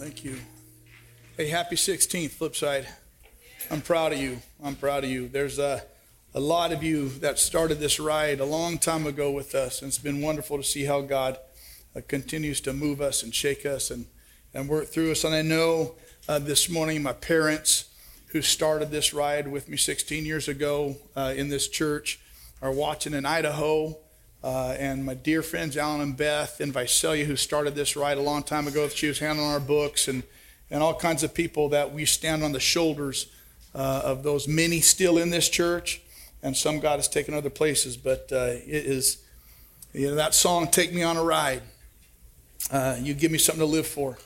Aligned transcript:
Thank 0.00 0.24
you. 0.24 0.38
Hey, 1.36 1.48
happy 1.48 1.76
16th, 1.76 2.30
Flipside. 2.30 2.86
I'm 3.70 3.82
proud 3.82 4.14
of 4.14 4.18
you. 4.18 4.38
I'm 4.64 4.74
proud 4.74 5.04
of 5.04 5.10
you. 5.10 5.28
There's 5.28 5.58
a, 5.58 5.82
a 6.32 6.40
lot 6.40 6.72
of 6.72 6.82
you 6.82 7.10
that 7.18 7.38
started 7.38 7.80
this 7.80 8.00
ride 8.00 8.40
a 8.40 8.46
long 8.46 8.78
time 8.78 9.06
ago 9.06 9.30
with 9.30 9.54
us, 9.54 9.82
and 9.82 9.90
it's 9.90 9.98
been 9.98 10.22
wonderful 10.22 10.56
to 10.56 10.62
see 10.62 10.86
how 10.86 11.02
God 11.02 11.36
uh, 11.94 12.00
continues 12.08 12.62
to 12.62 12.72
move 12.72 13.02
us 13.02 13.22
and 13.22 13.34
shake 13.34 13.66
us 13.66 13.90
and, 13.90 14.06
and 14.54 14.70
work 14.70 14.86
through 14.86 15.10
us. 15.10 15.22
And 15.22 15.34
I 15.34 15.42
know 15.42 15.96
uh, 16.26 16.38
this 16.38 16.70
morning 16.70 17.02
my 17.02 17.12
parents 17.12 17.90
who 18.28 18.40
started 18.40 18.90
this 18.90 19.12
ride 19.12 19.48
with 19.48 19.68
me 19.68 19.76
16 19.76 20.24
years 20.24 20.48
ago 20.48 20.96
uh, 21.14 21.34
in 21.36 21.50
this 21.50 21.68
church 21.68 22.18
are 22.62 22.72
watching 22.72 23.12
in 23.12 23.26
Idaho. 23.26 23.98
Uh, 24.42 24.74
and 24.78 25.04
my 25.04 25.12
dear 25.12 25.42
friends 25.42 25.76
Alan 25.76 26.00
and 26.00 26.16
Beth 26.16 26.60
and 26.60 26.72
Visalia, 26.72 27.26
who 27.26 27.36
started 27.36 27.74
this 27.74 27.94
ride 27.94 28.16
a 28.16 28.22
long 28.22 28.42
time 28.42 28.66
ago, 28.66 28.88
she 28.88 29.06
was 29.06 29.18
handling 29.18 29.50
our 29.50 29.60
books, 29.60 30.08
and, 30.08 30.22
and 30.70 30.82
all 30.82 30.94
kinds 30.94 31.22
of 31.22 31.34
people 31.34 31.68
that 31.68 31.92
we 31.92 32.06
stand 32.06 32.42
on 32.42 32.52
the 32.52 32.60
shoulders 32.60 33.26
uh, 33.74 34.00
of 34.02 34.22
those 34.22 34.48
many 34.48 34.80
still 34.80 35.18
in 35.18 35.28
this 35.30 35.48
church, 35.48 36.00
and 36.42 36.56
some 36.56 36.80
God 36.80 36.96
has 36.96 37.06
taken 37.06 37.34
other 37.34 37.50
places. 37.50 37.98
But 37.98 38.30
uh, 38.32 38.54
it 38.66 38.86
is, 38.86 39.18
you 39.92 40.08
know, 40.08 40.14
that 40.14 40.34
song, 40.34 40.68
Take 40.68 40.94
Me 40.94 41.02
on 41.02 41.18
a 41.18 41.22
Ride. 41.22 41.62
Uh, 42.70 42.96
you 42.98 43.12
give 43.12 43.30
me 43.30 43.38
something 43.38 43.60
to 43.60 43.66
live 43.66 43.86
for. 43.86 44.16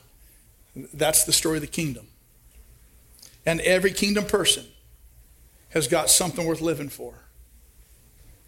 That's 0.92 1.24
the 1.24 1.32
story 1.32 1.56
of 1.56 1.62
the 1.62 1.66
kingdom. 1.66 2.06
And 3.44 3.60
every 3.62 3.92
kingdom 3.92 4.26
person 4.26 4.64
has 5.70 5.88
got 5.88 6.08
something 6.08 6.46
worth 6.46 6.60
living 6.60 6.88
for 6.88 7.23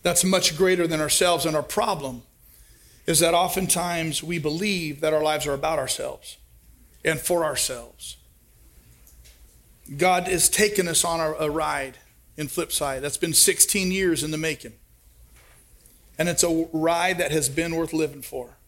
that's 0.06 0.22
much 0.22 0.56
greater 0.56 0.86
than 0.86 1.00
ourselves. 1.00 1.44
And 1.44 1.56
our 1.56 1.64
problem 1.64 2.22
is 3.06 3.18
that 3.18 3.34
oftentimes 3.34 4.22
we 4.22 4.38
believe 4.38 5.00
that 5.00 5.12
our 5.12 5.20
lives 5.20 5.48
are 5.48 5.52
about 5.52 5.80
ourselves 5.80 6.36
and 7.04 7.18
for 7.18 7.44
ourselves. 7.44 8.16
God 9.96 10.28
has 10.28 10.48
taken 10.48 10.86
us 10.86 11.04
on 11.04 11.18
a, 11.18 11.50
ride 11.50 11.98
in 12.36 12.46
Flipside 12.46 13.00
that's 13.00 13.16
been 13.16 13.34
16 13.34 13.90
years 13.90 14.22
in 14.22 14.30
the 14.30 14.38
making. 14.38 14.74
And 16.16 16.28
it's 16.28 16.44
a 16.44 16.68
ride 16.72 17.18
that 17.18 17.32
has 17.32 17.48
been 17.48 17.74
worth 17.74 17.92
living 17.92 18.22
for. 18.22 18.58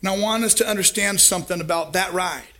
And 0.00 0.08
I 0.08 0.16
want 0.16 0.44
us 0.44 0.54
to 0.54 0.68
understand 0.68 1.18
something 1.20 1.60
about 1.60 1.92
that 1.94 2.12
ride. 2.12 2.54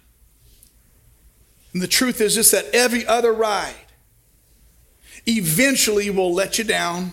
And 1.72 1.80
the 1.80 1.86
truth 1.86 2.20
is 2.20 2.34
this 2.34 2.50
that 2.50 2.64
every 2.74 3.06
other 3.06 3.32
ride 3.32 3.86
eventually 5.24 6.10
will 6.10 6.34
let 6.34 6.58
you 6.58 6.64
down 6.64 7.12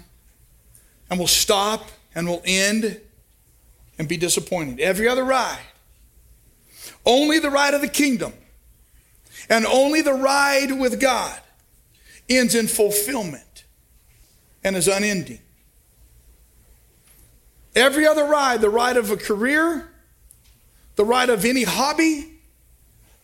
and 1.09 1.19
will 1.19 1.27
stop 1.27 1.89
and 2.13 2.27
will 2.27 2.41
end 2.45 2.99
and 3.97 4.07
be 4.07 4.17
disappointed. 4.17 4.79
Every 4.79 5.07
other 5.07 5.23
ride, 5.23 5.59
only 7.05 7.39
the 7.39 7.49
ride 7.49 7.73
of 7.73 7.81
the 7.81 7.87
kingdom 7.87 8.33
and 9.49 9.65
only 9.65 10.01
the 10.01 10.13
ride 10.13 10.71
with 10.71 10.99
God 10.99 11.39
ends 12.29 12.55
in 12.55 12.67
fulfillment 12.67 13.65
and 14.63 14.75
is 14.75 14.87
unending. 14.87 15.39
Every 17.75 18.07
other 18.07 18.25
ride, 18.25 18.61
the 18.61 18.69
ride 18.69 18.97
of 18.97 19.11
a 19.11 19.17
career, 19.17 19.89
the 20.95 21.05
ride 21.05 21.29
of 21.29 21.45
any 21.45 21.63
hobby, 21.63 22.39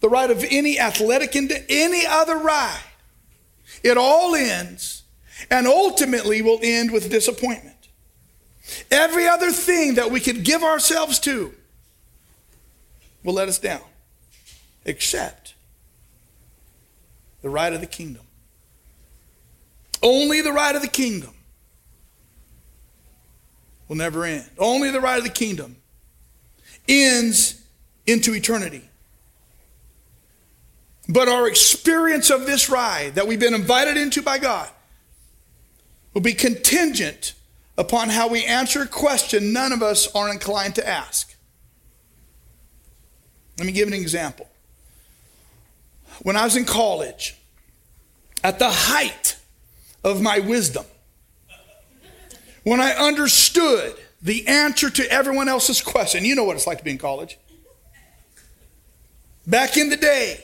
the 0.02 0.10
ride 0.10 0.30
of 0.30 0.44
any 0.50 0.78
athletic, 0.80 1.36
any 1.36 2.06
other 2.06 2.38
ride, 2.38 2.84
it 3.84 3.98
all 3.98 4.36
ends 4.36 5.04
and 5.50 5.66
ultimately 5.68 6.42
will 6.42 6.60
end 6.62 6.92
with 6.92 7.10
disappointment. 7.10 7.71
Every 8.90 9.28
other 9.28 9.52
thing 9.52 9.96
that 9.96 10.12
we 10.12 10.20
could 10.20 10.44
give 10.44 10.64
ourselves 10.64 11.20
to 11.20 11.54
will 13.24 13.34
let 13.34 13.48
us 13.48 13.60
down, 13.60 13.82
except 14.86 15.54
the 17.42 17.50
right 17.50 17.74
of 17.74 17.82
the 17.82 17.88
kingdom. 17.88 18.24
Only 20.04 20.42
the 20.42 20.52
right 20.52 20.76
of 20.76 20.82
the 20.82 20.88
kingdom 20.88 21.34
will 23.88 23.98
never 23.98 24.26
end. 24.26 24.50
Only 24.58 24.90
the 24.90 25.02
right 25.02 25.18
of 25.18 25.24
the 25.24 25.30
kingdom 25.30 25.76
ends 26.88 27.62
into 28.08 28.34
eternity. 28.34 28.90
But 31.08 31.28
our 31.28 31.48
experience 31.48 32.30
of 32.30 32.46
this 32.46 32.70
ride 32.70 33.16
that 33.16 33.28
we've 33.28 33.40
been 33.40 33.54
invited 33.54 33.98
into 33.98 34.22
by 34.22 34.40
God 34.40 34.70
will 36.14 36.22
be 36.22 36.34
contingent 36.34 37.34
upon 37.78 38.10
how 38.10 38.28
we 38.28 38.46
answer 38.46 38.82
a 38.82 38.88
question 38.88 39.54
none 39.54 39.72
of 39.72 39.82
us 39.82 40.14
are 40.14 40.32
inclined 40.32 40.76
to 40.76 40.88
ask. 40.88 41.36
Let 43.58 43.66
me 43.66 43.72
give 43.72 43.88
an 43.88 43.94
example. 43.94 44.48
When 46.24 46.36
I 46.36 46.44
was 46.44 46.56
in 46.56 46.66
college, 46.66 47.36
at 48.44 48.60
the 48.60 48.70
height 48.70 49.38
of 50.04 50.22
my 50.22 50.40
wisdom, 50.40 50.86
when 52.64 52.80
I 52.80 52.92
understood 52.92 53.96
the 54.22 54.48
answer 54.48 54.90
to 54.90 55.12
everyone 55.12 55.50
else's 55.50 55.82
question, 55.82 56.26
you 56.26 56.36
know 56.36 56.44
what 56.44 56.56
it's 56.56 56.68
like 56.68 56.78
to 56.78 56.84
be 56.84 56.92
in 56.92 56.98
college. 56.98 57.38
Back 59.48 59.78
in 59.78 59.90
the 59.90 59.98
day, 59.98 60.44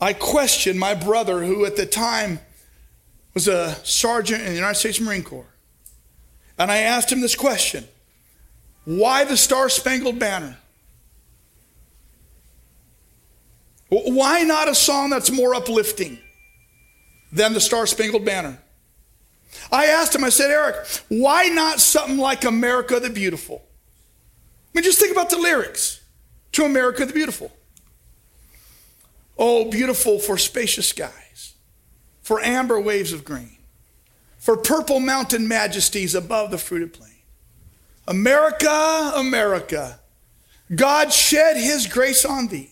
I 0.00 0.12
questioned 0.12 0.78
my 0.78 0.94
brother, 0.94 1.42
who 1.42 1.64
at 1.64 1.76
the 1.76 1.86
time 1.86 2.40
was 3.34 3.48
a 3.48 3.74
sergeant 3.84 4.42
in 4.42 4.48
the 4.50 4.54
United 4.54 4.76
States 4.76 5.00
Marine 5.00 5.24
Corps. 5.24 5.52
And 6.56 6.70
I 6.70 6.78
asked 6.78 7.10
him 7.10 7.20
this 7.20 7.34
question 7.34 7.86
Why 8.84 9.24
the 9.24 9.36
Star 9.36 9.68
Spangled 9.68 10.18
Banner? 10.18 10.56
Why 13.90 14.42
not 14.42 14.68
a 14.68 14.74
song 14.74 15.10
that's 15.10 15.30
more 15.30 15.54
uplifting 15.54 16.18
than 17.32 17.52
the 17.52 17.60
Star 17.60 17.86
Spangled 17.86 18.24
Banner? 18.24 18.58
I 19.70 19.86
asked 19.86 20.14
him, 20.14 20.24
I 20.24 20.30
said, 20.30 20.50
Eric, 20.50 20.86
why 21.08 21.44
not 21.46 21.80
something 21.80 22.18
like 22.18 22.44
America 22.44 22.98
the 22.98 23.10
Beautiful? 23.10 23.62
I 23.64 24.78
mean, 24.78 24.84
just 24.84 24.98
think 24.98 25.12
about 25.12 25.30
the 25.30 25.38
lyrics 25.38 26.00
to 26.52 26.64
America 26.64 27.04
the 27.06 27.12
Beautiful. 27.12 27.52
Oh, 29.38 29.70
beautiful 29.70 30.18
for 30.18 30.38
spacious 30.38 30.88
skies 30.88 31.23
for 32.24 32.40
amber 32.40 32.80
waves 32.80 33.12
of 33.12 33.22
green, 33.22 33.58
for 34.38 34.56
purple 34.56 34.98
mountain 34.98 35.46
majesties 35.46 36.14
above 36.14 36.50
the 36.50 36.56
fruited 36.56 36.94
plain. 36.94 37.10
America, 38.08 39.12
America, 39.14 40.00
God 40.74 41.12
shed 41.12 41.58
his 41.58 41.86
grace 41.86 42.24
on 42.24 42.48
thee 42.48 42.70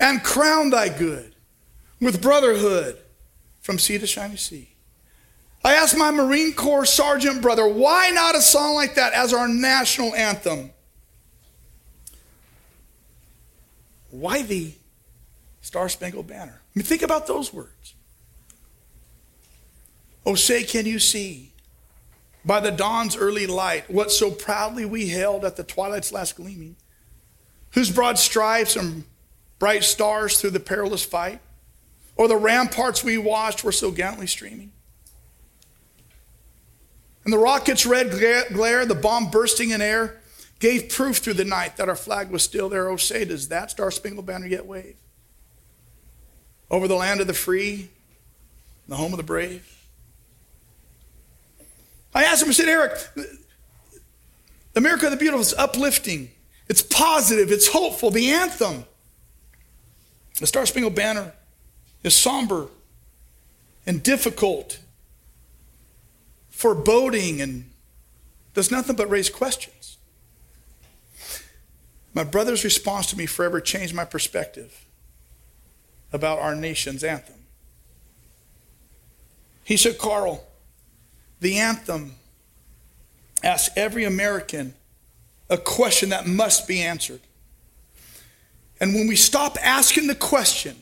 and 0.00 0.24
crown 0.24 0.70
thy 0.70 0.88
good 0.88 1.36
with 2.00 2.20
brotherhood 2.20 2.98
from 3.60 3.78
sea 3.78 3.96
to 3.96 4.06
shining 4.08 4.36
sea. 4.36 4.70
I 5.64 5.74
asked 5.74 5.96
my 5.96 6.10
Marine 6.10 6.52
Corps 6.52 6.84
sergeant 6.84 7.40
brother, 7.40 7.66
why 7.66 8.10
not 8.10 8.34
a 8.34 8.42
song 8.42 8.74
like 8.74 8.96
that 8.96 9.12
as 9.12 9.32
our 9.32 9.46
national 9.46 10.14
anthem? 10.16 10.72
Why 14.10 14.42
the 14.42 14.72
Star 15.60 15.88
Spangled 15.88 16.26
Banner? 16.26 16.60
I 16.60 16.78
mean, 16.78 16.84
think 16.84 17.02
about 17.02 17.28
those 17.28 17.52
words. 17.52 17.94
Oh, 20.28 20.34
say, 20.34 20.62
can 20.62 20.84
you 20.84 20.98
see 20.98 21.52
by 22.44 22.60
the 22.60 22.70
dawn's 22.70 23.16
early 23.16 23.46
light 23.46 23.90
what 23.90 24.12
so 24.12 24.30
proudly 24.30 24.84
we 24.84 25.08
hailed 25.08 25.42
at 25.42 25.56
the 25.56 25.64
twilight's 25.64 26.12
last 26.12 26.36
gleaming? 26.36 26.76
Whose 27.70 27.90
broad 27.90 28.18
stripes 28.18 28.76
and 28.76 29.04
bright 29.58 29.84
stars 29.84 30.38
through 30.38 30.50
the 30.50 30.60
perilous 30.60 31.02
fight? 31.02 31.40
Or 32.14 32.28
the 32.28 32.36
ramparts 32.36 33.02
we 33.02 33.16
watched 33.16 33.64
were 33.64 33.72
so 33.72 33.90
gallantly 33.90 34.26
streaming? 34.26 34.70
And 37.24 37.32
the 37.32 37.38
rocket's 37.38 37.86
red 37.86 38.10
glare, 38.52 38.84
the 38.84 38.94
bomb 38.94 39.30
bursting 39.30 39.70
in 39.70 39.80
air, 39.80 40.20
gave 40.58 40.90
proof 40.90 41.16
through 41.16 41.34
the 41.34 41.44
night 41.46 41.78
that 41.78 41.88
our 41.88 41.96
flag 41.96 42.30
was 42.30 42.42
still 42.42 42.68
there. 42.68 42.90
Oh, 42.90 42.96
say, 42.96 43.24
does 43.24 43.48
that 43.48 43.70
star 43.70 43.90
spangled 43.90 44.26
banner 44.26 44.46
yet 44.46 44.66
wave? 44.66 44.96
Over 46.70 46.86
the 46.86 46.96
land 46.96 47.22
of 47.22 47.26
the 47.26 47.32
free, 47.32 47.88
the 48.88 48.96
home 48.96 49.14
of 49.14 49.16
the 49.16 49.22
brave? 49.22 49.76
I 52.14 52.24
asked 52.24 52.42
him, 52.42 52.48
I 52.48 52.52
said, 52.52 52.68
Eric, 52.68 52.92
America 54.74 55.10
the 55.10 55.16
Beautiful 55.16 55.40
is 55.40 55.54
uplifting. 55.54 56.30
It's 56.68 56.82
positive. 56.82 57.50
It's 57.50 57.68
hopeful. 57.68 58.10
The 58.10 58.30
anthem, 58.30 58.84
the 60.38 60.46
Star 60.46 60.66
Spangled 60.66 60.94
Banner, 60.94 61.32
is 62.02 62.14
somber 62.14 62.68
and 63.86 64.02
difficult, 64.02 64.78
foreboding, 66.50 67.40
and 67.40 67.70
does 68.54 68.70
nothing 68.70 68.96
but 68.96 69.08
raise 69.08 69.30
questions. 69.30 69.96
My 72.14 72.24
brother's 72.24 72.64
response 72.64 73.06
to 73.10 73.16
me 73.16 73.26
forever 73.26 73.60
changed 73.60 73.94
my 73.94 74.04
perspective 74.04 74.84
about 76.12 76.38
our 76.38 76.54
nation's 76.54 77.04
anthem. 77.04 77.34
He 79.64 79.76
said, 79.76 79.98
Carl, 79.98 80.47
the 81.40 81.58
anthem 81.58 82.14
asks 83.42 83.70
every 83.76 84.04
American 84.04 84.74
a 85.50 85.56
question 85.56 86.10
that 86.10 86.26
must 86.26 86.68
be 86.68 86.82
answered. 86.82 87.20
And 88.80 88.94
when 88.94 89.06
we 89.06 89.16
stop 89.16 89.56
asking 89.62 90.06
the 90.06 90.14
question 90.14 90.76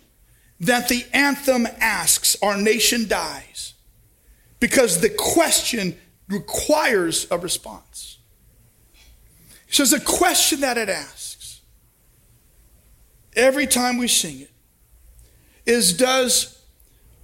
that 0.60 0.88
the 0.88 1.04
anthem 1.12 1.66
asks, 1.80 2.36
our 2.42 2.56
nation 2.56 3.06
dies. 3.08 3.74
Because 4.58 5.00
the 5.00 5.10
question 5.10 5.96
requires 6.28 7.26
a 7.30 7.38
response. 7.38 8.18
So 9.68 9.82
there's 9.82 9.92
a 9.92 10.04
question 10.04 10.60
that 10.60 10.78
it 10.78 10.88
asks 10.88 11.60
every 13.36 13.66
time 13.66 13.98
we 13.98 14.08
sing 14.08 14.40
it 14.40 14.50
is 15.66 15.92
does 15.92 16.55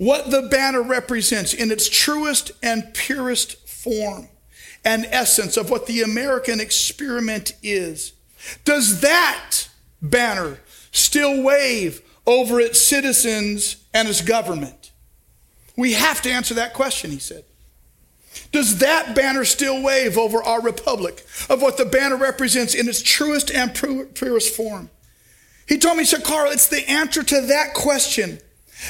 what 0.05 0.33
the 0.33 0.43
banner 0.43 0.83
represents 0.83 1.55
in 1.55 1.71
its 1.71 1.89
truest 1.89 2.51
and 2.61 2.93
purest 2.93 3.69
form 3.69 4.29
and 4.85 5.07
essence 5.07 5.57
of 5.57 5.71
what 5.71 5.87
the 5.87 6.03
American 6.03 6.61
experiment 6.61 7.55
is, 7.63 8.13
does 8.65 9.01
that 9.01 9.69
banner 10.01 10.59
still 10.91 11.45
wave 11.45 12.03
over 12.27 12.59
its 12.59 12.83
citizens 12.83 13.77
and 13.95 14.09
its 14.09 14.23
government? 14.23 14.91
We 15.77 15.93
have 15.93 16.21
to 16.23 16.33
answer 16.33 16.55
that 16.55 16.75
question, 16.75 17.13
he 17.13 17.21
said. 17.21 17.45
Does 18.51 18.79
that 18.79 19.15
banner 19.15 19.45
still 19.45 19.81
wave 19.83 20.19
over 20.19 20.43
our 20.43 20.61
republic 20.61 21.25
of 21.49 21.63
what 21.63 21.77
the 21.77 21.85
banner 21.85 22.17
represents 22.17 22.75
in 22.75 22.89
its 22.89 23.03
truest 23.03 23.53
and 23.53 23.73
purest 23.73 24.57
form? 24.57 24.91
He 25.69 25.79
told 25.79 25.97
me, 25.97 26.03
he 26.03 26.07
said, 26.07 26.25
Carl, 26.25 26.51
it's 26.51 26.69
the 26.69 26.91
answer 26.91 27.23
to 27.23 27.41
that 27.43 27.75
question 27.75 28.41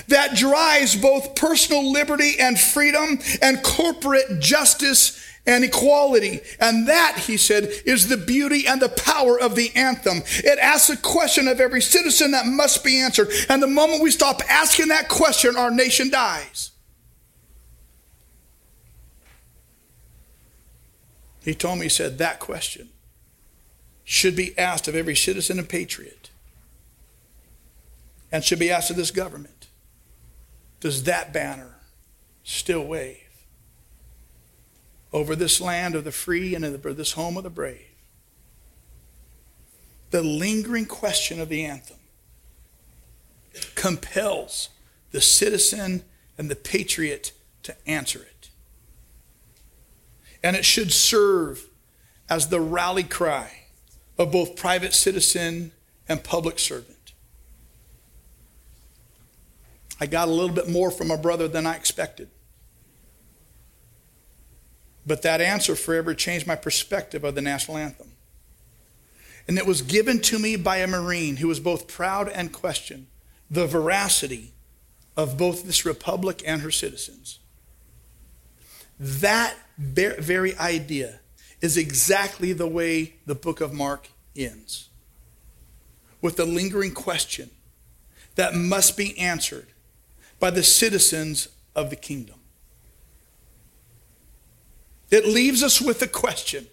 that 0.09 0.37
drives 0.37 0.97
both 0.97 1.35
personal 1.35 1.93
liberty 1.93 2.35
and 2.39 2.59
freedom 2.59 3.19
and 3.41 3.63
corporate 3.63 4.41
justice 4.41 5.21
and 5.47 5.65
equality. 5.65 6.41
And 6.61 6.89
that, 6.89 7.19
he 7.27 7.37
said, 7.37 7.71
is 7.85 8.09
the 8.09 8.17
beauty 8.17 8.67
and 8.67 8.81
the 8.81 8.89
power 8.89 9.39
of 9.41 9.57
the 9.57 9.73
anthem. 9.75 10.23
It 10.27 10.59
asks 10.59 10.91
a 10.91 10.97
question 10.97 11.49
of 11.49 11.61
every 11.61 11.83
citizen 11.83 12.31
that 12.31 12.47
must 12.47 12.85
be 12.85 13.01
answered. 13.01 13.29
And 13.49 13.63
the 13.63 13.67
moment 13.67 14.03
we 14.03 14.11
stop 14.11 14.41
asking 14.49 14.89
that 14.89 15.09
question, 15.09 15.57
our 15.57 15.71
nation 15.71 16.11
dies. 16.11 16.71
He 21.45 21.55
told 21.55 21.79
me, 21.79 21.87
he 21.87 21.89
said, 21.89 22.19
that 22.19 22.39
question 22.39 22.91
should 24.05 24.37
be 24.37 24.57
asked 24.57 24.87
of 24.87 24.95
every 24.95 25.17
citizen 25.17 25.59
and 25.59 25.69
patriot 25.69 26.31
and 28.31 28.45
should 28.45 28.61
be 28.61 28.71
asked 28.71 28.91
of 28.91 28.97
this 28.97 29.11
government. 29.11 29.62
Does 30.83 31.05
that 31.05 31.33
banner 31.33 31.77
still 32.45 32.85
wave 32.85 33.17
over 35.15 35.35
this 35.35 35.59
land 35.59 35.95
of 35.95 36.05
the 36.05 36.13
free 36.13 36.55
and 36.55 36.63
this 36.93 37.13
home 37.13 37.39
of 37.39 37.45
the 37.45 37.51
brave? 37.51 37.87
The 40.11 40.23
lingering 40.23 40.85
question 40.85 41.41
of 41.41 41.49
the 41.49 41.65
anthem 41.65 41.97
compels 43.75 44.69
the 45.11 45.23
citizen 45.23 46.05
and 46.37 46.51
the 46.51 46.57
patriot 46.57 47.33
to 47.63 47.75
answer 47.87 48.21
it 48.21 48.33
and 50.43 50.57
it 50.57 50.65
should 50.65 50.93
serve 50.93 51.67
as 52.29 52.49
the 52.49 52.61
rally 52.61 53.05
cry 53.05 53.65
of 54.19 54.33
both 54.33 54.57
private 54.57 54.93
citizen 54.93 55.73
and 56.09 56.25
public 56.25 56.59
servant. 56.59 57.02
I 60.03 60.07
got 60.07 60.27
a 60.27 60.33
little 60.33 60.53
bit 60.53 60.69
more 60.69 60.91
from 60.91 61.07
my 61.07 61.17
brother 61.17 61.47
than 61.47 61.65
I 61.65 61.77
expected. 61.77 62.29
But 65.07 65.23
that 65.23 65.41
answer 65.41 65.77
forever 65.77 66.13
changed 66.13 66.45
my 66.45 66.57
perspective 66.57 67.23
of 67.23 67.37
the 67.37 67.41
national 67.41 67.77
anthem. 67.77 68.11
And 69.47 69.57
it 69.57 69.65
was 69.65 69.81
given 69.81 70.21
to 70.23 70.41
me 70.41 70.57
by 70.57 70.79
a 70.79 70.89
Marine 70.89 71.37
who 71.37 71.47
was 71.47 71.61
both 71.61 71.87
proud 71.87 72.29
and 72.29 72.53
questioned 72.53 73.07
the 73.49 73.69
veracity 73.69 74.55
of 75.17 75.39
both 75.39 75.63
this 75.63 75.85
republic 75.85 76.43
and 76.45 76.63
her 76.63 76.73
citizens. 76.73 77.39
That 78.99 79.55
very 79.79 80.57
idea 80.57 81.21
is 81.61 81.77
exactly 81.77 82.53
the 82.53 82.67
way 82.67 83.15
the 83.25 83.37
book 83.37 83.61
of 83.61 83.73
Mark 83.73 84.09
ends 84.35 84.89
with 86.21 86.35
the 86.35 86.45
lingering 86.45 86.93
question 86.93 87.51
that 88.35 88.57
must 88.57 88.97
be 88.97 89.17
answered 89.17 89.69
by 90.43 90.51
the 90.51 90.65
citizens 90.65 91.47
of 91.77 91.89
the 91.89 91.95
kingdom. 91.95 92.35
It 95.09 95.25
leaves 95.25 95.63
us 95.63 95.81
with 95.81 96.01
the 96.01 96.09
question 96.09 96.67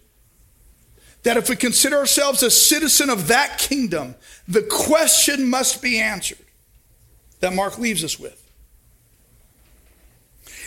that 1.22 1.38
if 1.38 1.50
we 1.50 1.56
consider 1.56 1.98
ourselves 1.98 2.42
a 2.42 2.50
citizen 2.50 3.12
of 3.12 3.28
that 3.28 3.60
kingdom, 3.60 4.16
the 4.48 4.64
question 4.64 5.48
must 5.48 5.84
be 5.84 6.00
answered 6.00 6.40
that 7.42 7.54
Mark 7.54 7.78
leaves 7.78 8.04
us 8.04 8.20
with. 8.20 8.44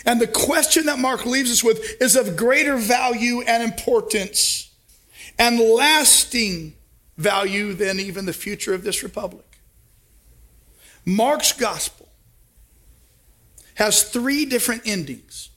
And 0.07 0.21
the 0.21 0.29
question 0.29 0.87
that 0.87 1.01
Mark 1.01 1.27
leaves 1.27 1.51
us 1.51 1.65
with 1.65 2.01
is 2.01 2.15
of 2.15 2.37
greater 2.37 2.77
value 2.77 3.41
and 3.41 3.65
importance 3.65 4.71
and 5.41 5.59
lasting 5.59 6.75
value 7.17 7.75
than 7.75 7.99
even 7.99 8.27
the 8.27 8.33
future 8.33 8.75
of 8.75 8.85
this 8.85 9.03
republic. 9.03 9.59
Mark's 11.05 11.53
gospel 11.53 12.02
has 13.75 14.03
three 14.03 14.45
different 14.45 14.83
endings. 14.87 15.51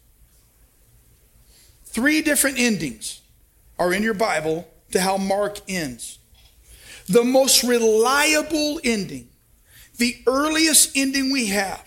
Three 1.84 2.22
different 2.22 2.60
endings 2.60 3.22
are 3.80 3.94
in 3.94 4.04
your 4.04 4.14
Bible 4.14 4.68
to 4.92 5.00
how 5.00 5.18
Mark 5.18 5.60
ends. 5.68 6.20
The 7.08 7.24
most 7.24 7.64
reliable 7.64 8.80
ending, 8.84 9.30
the 9.98 10.18
earliest 10.28 10.96
ending 10.96 11.32
we 11.32 11.48
have, 11.48 11.84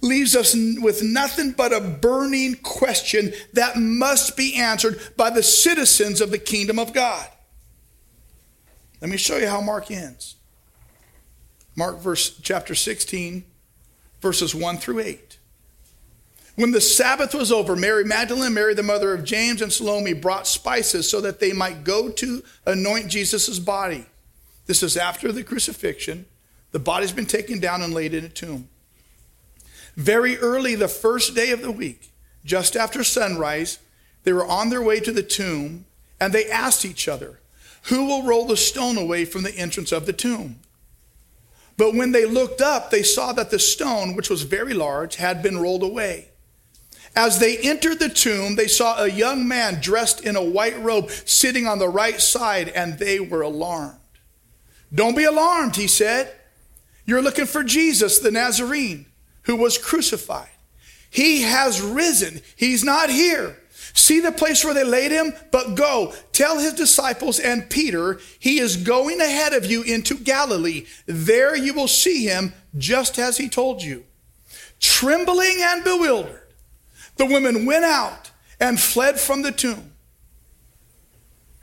leaves 0.00 0.34
us 0.34 0.54
with 0.54 1.02
nothing 1.02 1.52
but 1.52 1.72
a 1.72 1.80
burning 1.80 2.56
question 2.56 3.32
that 3.52 3.76
must 3.76 4.36
be 4.36 4.56
answered 4.56 5.00
by 5.16 5.30
the 5.30 5.42
citizens 5.42 6.20
of 6.20 6.30
the 6.30 6.38
kingdom 6.38 6.78
of 6.78 6.92
God. 6.92 7.26
Let 9.00 9.10
me 9.10 9.16
show 9.16 9.36
you 9.36 9.48
how 9.48 9.60
Mark 9.60 9.90
ends. 9.90 10.36
Mark 11.74 11.98
verse 12.00 12.38
chapter 12.42 12.74
16 12.74 13.44
verses 14.20 14.54
1 14.54 14.78
through 14.78 15.00
8. 15.00 15.31
When 16.54 16.70
the 16.70 16.80
Sabbath 16.80 17.34
was 17.34 17.50
over, 17.50 17.74
Mary 17.74 18.04
Magdalene, 18.04 18.52
Mary 18.52 18.74
the 18.74 18.82
mother 18.82 19.14
of 19.14 19.24
James, 19.24 19.62
and 19.62 19.72
Salome 19.72 20.12
brought 20.12 20.46
spices 20.46 21.08
so 21.08 21.20
that 21.22 21.40
they 21.40 21.52
might 21.52 21.82
go 21.82 22.10
to 22.10 22.42
anoint 22.66 23.08
Jesus' 23.08 23.58
body. 23.58 24.06
This 24.66 24.82
is 24.82 24.96
after 24.96 25.32
the 25.32 25.44
crucifixion. 25.44 26.26
The 26.72 26.78
body's 26.78 27.12
been 27.12 27.26
taken 27.26 27.58
down 27.58 27.82
and 27.82 27.94
laid 27.94 28.14
in 28.14 28.24
a 28.24 28.28
tomb. 28.28 28.68
Very 29.96 30.36
early, 30.38 30.74
the 30.74 30.88
first 30.88 31.34
day 31.34 31.50
of 31.50 31.62
the 31.62 31.70
week, 31.72 32.12
just 32.44 32.76
after 32.76 33.04
sunrise, 33.04 33.78
they 34.24 34.32
were 34.32 34.46
on 34.46 34.70
their 34.70 34.82
way 34.82 35.00
to 35.00 35.12
the 35.12 35.22
tomb 35.22 35.86
and 36.20 36.32
they 36.32 36.50
asked 36.50 36.84
each 36.84 37.08
other, 37.08 37.40
Who 37.84 38.06
will 38.06 38.24
roll 38.24 38.46
the 38.46 38.56
stone 38.56 38.96
away 38.96 39.24
from 39.24 39.42
the 39.42 39.56
entrance 39.56 39.90
of 39.90 40.06
the 40.06 40.12
tomb? 40.12 40.60
But 41.76 41.94
when 41.94 42.12
they 42.12 42.26
looked 42.26 42.60
up, 42.60 42.90
they 42.90 43.02
saw 43.02 43.32
that 43.32 43.50
the 43.50 43.58
stone, 43.58 44.14
which 44.14 44.30
was 44.30 44.42
very 44.42 44.74
large, 44.74 45.16
had 45.16 45.42
been 45.42 45.58
rolled 45.58 45.82
away. 45.82 46.28
As 47.14 47.38
they 47.38 47.58
entered 47.58 47.98
the 47.98 48.08
tomb, 48.08 48.56
they 48.56 48.68
saw 48.68 49.02
a 49.02 49.08
young 49.08 49.46
man 49.46 49.80
dressed 49.80 50.24
in 50.24 50.34
a 50.34 50.42
white 50.42 50.78
robe 50.80 51.10
sitting 51.10 51.66
on 51.66 51.78
the 51.78 51.88
right 51.88 52.20
side, 52.20 52.68
and 52.70 52.98
they 52.98 53.20
were 53.20 53.42
alarmed. 53.42 53.98
Don't 54.94 55.16
be 55.16 55.24
alarmed, 55.24 55.76
he 55.76 55.86
said. 55.86 56.34
You're 57.04 57.22
looking 57.22 57.46
for 57.46 57.62
Jesus, 57.62 58.18
the 58.18 58.30
Nazarene 58.30 59.06
who 59.42 59.56
was 59.56 59.78
crucified. 59.78 60.48
He 61.10 61.42
has 61.42 61.80
risen. 61.80 62.40
He's 62.56 62.84
not 62.84 63.10
here. 63.10 63.58
See 63.94 64.20
the 64.20 64.32
place 64.32 64.64
where 64.64 64.72
they 64.72 64.84
laid 64.84 65.10
him? 65.10 65.34
But 65.50 65.74
go, 65.74 66.14
tell 66.32 66.58
his 66.58 66.72
disciples 66.74 67.38
and 67.38 67.68
Peter, 67.68 68.18
he 68.38 68.58
is 68.58 68.76
going 68.76 69.20
ahead 69.20 69.52
of 69.52 69.66
you 69.66 69.82
into 69.82 70.14
Galilee. 70.16 70.86
There 71.06 71.54
you 71.54 71.74
will 71.74 71.88
see 71.88 72.24
him 72.24 72.54
just 72.78 73.18
as 73.18 73.36
he 73.36 73.48
told 73.48 73.82
you. 73.82 74.04
Trembling 74.80 75.58
and 75.60 75.84
bewildered, 75.84 76.41
the 77.16 77.26
women 77.26 77.66
went 77.66 77.84
out 77.84 78.30
and 78.60 78.80
fled 78.80 79.20
from 79.20 79.42
the 79.42 79.52
tomb. 79.52 79.92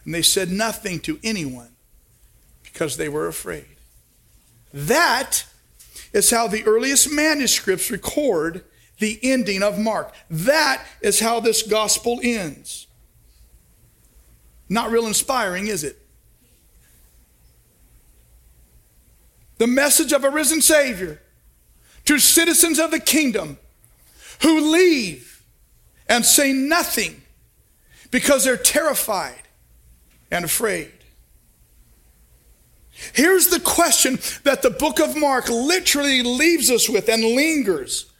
And 0.05 0.13
they 0.13 0.21
said 0.21 0.49
nothing 0.51 0.99
to 1.01 1.19
anyone 1.23 1.75
because 2.63 2.97
they 2.97 3.09
were 3.09 3.27
afraid. 3.27 3.77
That 4.73 5.45
is 6.13 6.31
how 6.31 6.47
the 6.47 6.65
earliest 6.65 7.11
manuscripts 7.11 7.91
record 7.91 8.63
the 8.99 9.19
ending 9.23 9.63
of 9.63 9.79
Mark. 9.79 10.13
That 10.29 10.83
is 11.01 11.19
how 11.19 11.39
this 11.39 11.63
gospel 11.63 12.19
ends. 12.21 12.87
Not 14.67 14.91
real 14.91 15.07
inspiring, 15.07 15.67
is 15.67 15.83
it? 15.83 15.97
The 19.57 19.67
message 19.67 20.13
of 20.13 20.23
a 20.23 20.29
risen 20.29 20.61
Savior 20.61 21.21
to 22.05 22.19
citizens 22.19 22.79
of 22.79 22.91
the 22.91 22.99
kingdom 22.99 23.57
who 24.41 24.71
leave 24.71 25.28
and 26.09 26.25
say 26.25 26.51
nothing 26.51 27.21
because 28.11 28.43
they're 28.43 28.57
terrified 28.57 29.43
and 30.31 30.43
afraid. 30.43 30.91
Here's 33.13 33.47
the 33.47 33.61
question 33.61 34.19
that 34.43 34.61
the 34.61 34.71
book 34.71 34.99
of 34.99 35.15
Mark 35.15 35.47
literally 35.47 36.21
leaves 36.21 36.69
us 36.69 36.89
with 36.89 37.07
and 37.07 37.23
lingers. 37.23 38.11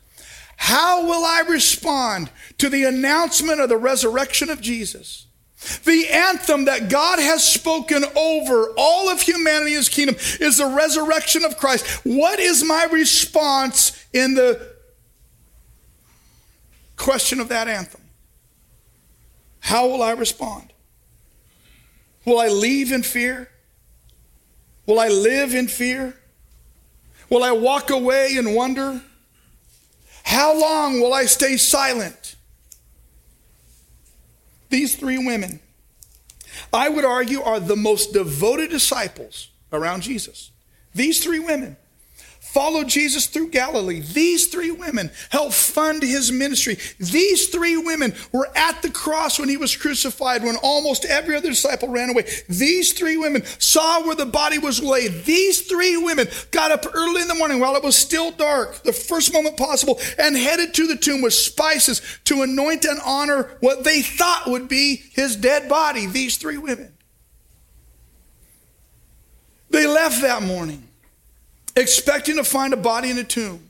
How 0.56 1.06
will 1.06 1.26
I 1.26 1.44
respond 1.50 2.30
to 2.60 2.70
the 2.70 2.86
announcement 2.86 3.60
of 3.60 3.70
the 3.70 3.78
resurrection 3.78 4.50
of 4.50 4.62
Jesus? 4.62 5.26
The 5.84 6.08
anthem 6.08 6.66
that 6.66 6.90
God 6.90 7.20
has 7.20 7.46
spoken 7.46 8.06
over 8.16 8.74
all 8.78 9.10
of 9.10 9.22
humanity 9.22 9.74
his 9.74 9.90
kingdom 9.90 10.16
is 10.40 10.58
the 10.58 10.66
resurrection 10.66 11.44
of 11.44 11.58
Christ. 11.58 12.06
What 12.06 12.40
is 12.40 12.64
my 12.64 12.86
response 12.86 14.06
in 14.14 14.36
the 14.36 14.79
question 17.00 17.40
of 17.40 17.50
that 17.50 17.68
anthem? 17.68 18.02
How 19.62 19.88
will 19.88 20.04
I 20.04 20.12
respond? 20.12 20.72
Will 22.26 22.40
I 22.40 22.50
leave 22.50 22.92
in 22.92 23.02
fear? 23.02 23.50
Will 24.86 25.00
I 25.00 25.08
live 25.08 25.56
in 25.56 25.68
fear? 25.68 26.16
Will 27.30 27.44
I 27.44 27.52
walk 27.52 27.90
away 27.90 28.36
in 28.36 28.54
wonder? 28.54 29.02
How 30.24 30.60
long 30.60 31.00
will 31.00 31.14
I 31.14 31.26
stay 31.26 31.58
silent? 31.58 32.36
These 34.70 34.96
three 34.96 35.18
women, 35.18 35.60
I 36.72 36.90
would 36.90 37.06
argue, 37.06 37.42
are 37.42 37.60
the 37.60 37.76
most 37.76 38.14
devoted 38.14 38.70
disciples 38.70 39.50
around 39.72 40.02
Jesus. 40.02 40.52
These 40.94 41.24
three 41.24 41.40
women 41.40 41.78
followed 42.54 42.88
Jesus 42.88 43.28
through 43.28 43.50
Galilee. 43.50 44.00
These 44.00 44.48
three 44.48 44.72
women 44.72 45.12
helped 45.30 45.54
fund 45.54 46.02
his 46.02 46.32
ministry. 46.32 46.78
These 47.00 47.50
three 47.50 47.78
women 47.78 48.14
were 48.32 48.50
at 48.56 48.82
the 48.82 48.90
cross 48.90 49.40
when 49.40 49.50
he 49.50 49.58
was 49.58 49.76
crucified, 49.76 50.44
when 50.44 50.56
almost 50.58 51.06
every 51.06 51.36
other 51.36 51.50
disciple 51.50 51.90
ran 51.90 52.10
away. 52.10 52.26
These 52.48 52.94
three 52.94 53.18
women 53.18 53.46
saw 53.60 54.04
where 54.04 54.16
the 54.16 54.26
body 54.26 54.58
was 54.58 54.82
laid. 54.82 55.26
These 55.26 55.62
three 55.62 55.96
women 55.96 56.28
got 56.52 56.72
up 56.72 56.86
early 56.94 57.22
in 57.22 57.28
the 57.28 57.36
morning 57.36 57.60
while 57.60 57.76
it 57.76 57.84
was 57.84 57.96
still 57.96 58.32
dark, 58.32 58.84
the 58.84 58.94
first 58.94 59.32
moment 59.32 59.56
possible, 59.56 60.00
and 60.18 60.36
headed 60.36 60.74
to 60.74 60.88
the 60.88 60.98
tomb 60.98 61.22
with 61.22 61.34
spices 61.34 62.02
to 62.26 62.42
anoint 62.42 62.84
and 62.86 63.00
honor 63.06 63.58
what 63.60 63.84
they 63.84 64.02
thought 64.02 64.48
would 64.48 64.68
be 64.68 65.04
his 65.14 65.36
dead 65.36 65.70
body. 65.70 66.08
These 66.08 66.38
three 66.38 66.58
women. 66.58 66.94
They 69.70 69.86
left 69.86 70.22
that 70.24 70.42
morning 70.42 70.89
expecting 71.80 72.36
to 72.36 72.44
find 72.44 72.74
a 72.74 72.78
body 72.78 73.10
in 73.10 73.18
a 73.18 73.24
tomb. 73.24 73.70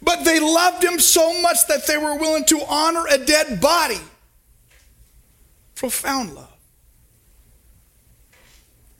But 0.00 0.24
they 0.24 0.40
loved 0.40 0.82
him 0.82 0.98
so 0.98 1.40
much 1.40 1.66
that 1.68 1.86
they 1.86 1.96
were 1.96 2.16
willing 2.16 2.44
to 2.46 2.60
honor 2.68 3.04
a 3.08 3.18
dead 3.18 3.60
body. 3.60 4.00
Profound 5.74 6.34
love. 6.34 6.52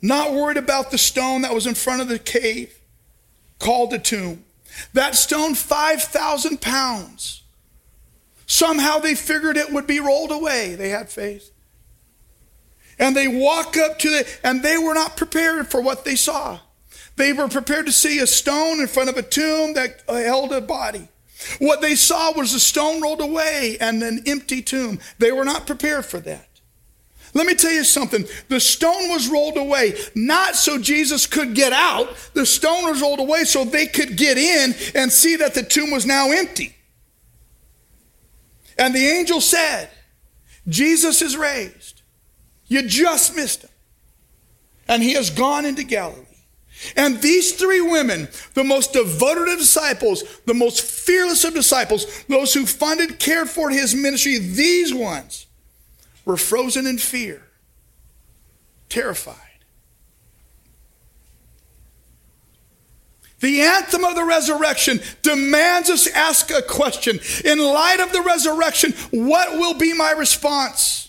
Not 0.02 0.32
worried 0.32 0.56
about 0.56 0.90
the 0.90 0.98
stone 0.98 1.42
that 1.42 1.54
was 1.54 1.66
in 1.66 1.74
front 1.74 2.02
of 2.02 2.08
the 2.08 2.18
cave 2.18 2.78
called 3.58 3.90
the 3.90 3.98
tomb. 3.98 4.44
That 4.92 5.14
stone, 5.14 5.54
5,000 5.54 6.60
pounds. 6.60 7.42
Somehow 8.46 8.98
they 8.98 9.14
figured 9.14 9.56
it 9.56 9.72
would 9.72 9.86
be 9.86 10.00
rolled 10.00 10.30
away. 10.30 10.74
They 10.74 10.90
had 10.90 11.08
faith. 11.08 11.50
And 12.98 13.16
they 13.16 13.26
walk 13.26 13.76
up 13.76 13.98
to 14.00 14.08
it, 14.08 14.40
and 14.44 14.62
they 14.62 14.78
were 14.78 14.94
not 14.94 15.16
prepared 15.16 15.68
for 15.68 15.80
what 15.80 16.04
they 16.04 16.14
saw. 16.14 16.60
They 17.16 17.32
were 17.32 17.48
prepared 17.48 17.86
to 17.86 17.92
see 17.92 18.18
a 18.18 18.26
stone 18.26 18.80
in 18.80 18.86
front 18.86 19.08
of 19.08 19.16
a 19.16 19.22
tomb 19.22 19.74
that 19.74 20.02
held 20.06 20.52
a 20.52 20.60
body. 20.60 21.08
What 21.58 21.80
they 21.80 21.94
saw 21.94 22.32
was 22.32 22.54
a 22.54 22.60
stone 22.60 23.00
rolled 23.02 23.20
away 23.20 23.76
and 23.80 24.02
an 24.02 24.22
empty 24.26 24.62
tomb. 24.62 25.00
They 25.18 25.32
were 25.32 25.44
not 25.44 25.66
prepared 25.66 26.04
for 26.04 26.20
that. 26.20 26.48
Let 27.34 27.46
me 27.46 27.54
tell 27.54 27.72
you 27.72 27.84
something. 27.84 28.26
The 28.48 28.60
stone 28.60 29.10
was 29.10 29.28
rolled 29.28 29.58
away, 29.58 29.94
not 30.14 30.56
so 30.56 30.78
Jesus 30.78 31.26
could 31.26 31.54
get 31.54 31.72
out. 31.72 32.14
The 32.32 32.46
stone 32.46 32.84
was 32.84 33.02
rolled 33.02 33.20
away 33.20 33.44
so 33.44 33.64
they 33.64 33.86
could 33.86 34.16
get 34.16 34.38
in 34.38 34.74
and 34.94 35.12
see 35.12 35.36
that 35.36 35.54
the 35.54 35.62
tomb 35.62 35.90
was 35.90 36.06
now 36.06 36.30
empty. 36.30 36.74
And 38.78 38.94
the 38.94 39.06
angel 39.06 39.40
said, 39.40 39.90
Jesus 40.68 41.22
is 41.22 41.36
raised. 41.36 42.02
You 42.66 42.82
just 42.86 43.36
missed 43.36 43.62
him. 43.62 43.70
And 44.88 45.02
he 45.02 45.12
has 45.14 45.30
gone 45.30 45.64
into 45.64 45.82
Galilee. 45.82 46.25
And 46.94 47.20
these 47.22 47.52
three 47.52 47.80
women, 47.80 48.28
the 48.54 48.64
most 48.64 48.92
devoted 48.92 49.48
of 49.48 49.58
disciples, 49.58 50.22
the 50.44 50.54
most 50.54 50.82
fearless 50.82 51.44
of 51.44 51.54
disciples, 51.54 52.24
those 52.24 52.52
who 52.52 52.66
funded, 52.66 53.18
cared 53.18 53.48
for 53.48 53.70
his 53.70 53.94
ministry, 53.94 54.38
these 54.38 54.92
ones 54.92 55.46
were 56.24 56.36
frozen 56.36 56.86
in 56.86 56.98
fear, 56.98 57.42
terrified. 58.88 59.36
The 63.40 63.60
anthem 63.60 64.04
of 64.04 64.14
the 64.14 64.24
resurrection 64.24 65.00
demands 65.22 65.90
us 65.90 66.06
ask 66.08 66.50
a 66.50 66.62
question. 66.62 67.20
In 67.44 67.58
light 67.58 68.00
of 68.00 68.12
the 68.12 68.22
resurrection, 68.22 68.92
what 69.10 69.58
will 69.58 69.74
be 69.74 69.92
my 69.92 70.12
response? 70.12 71.05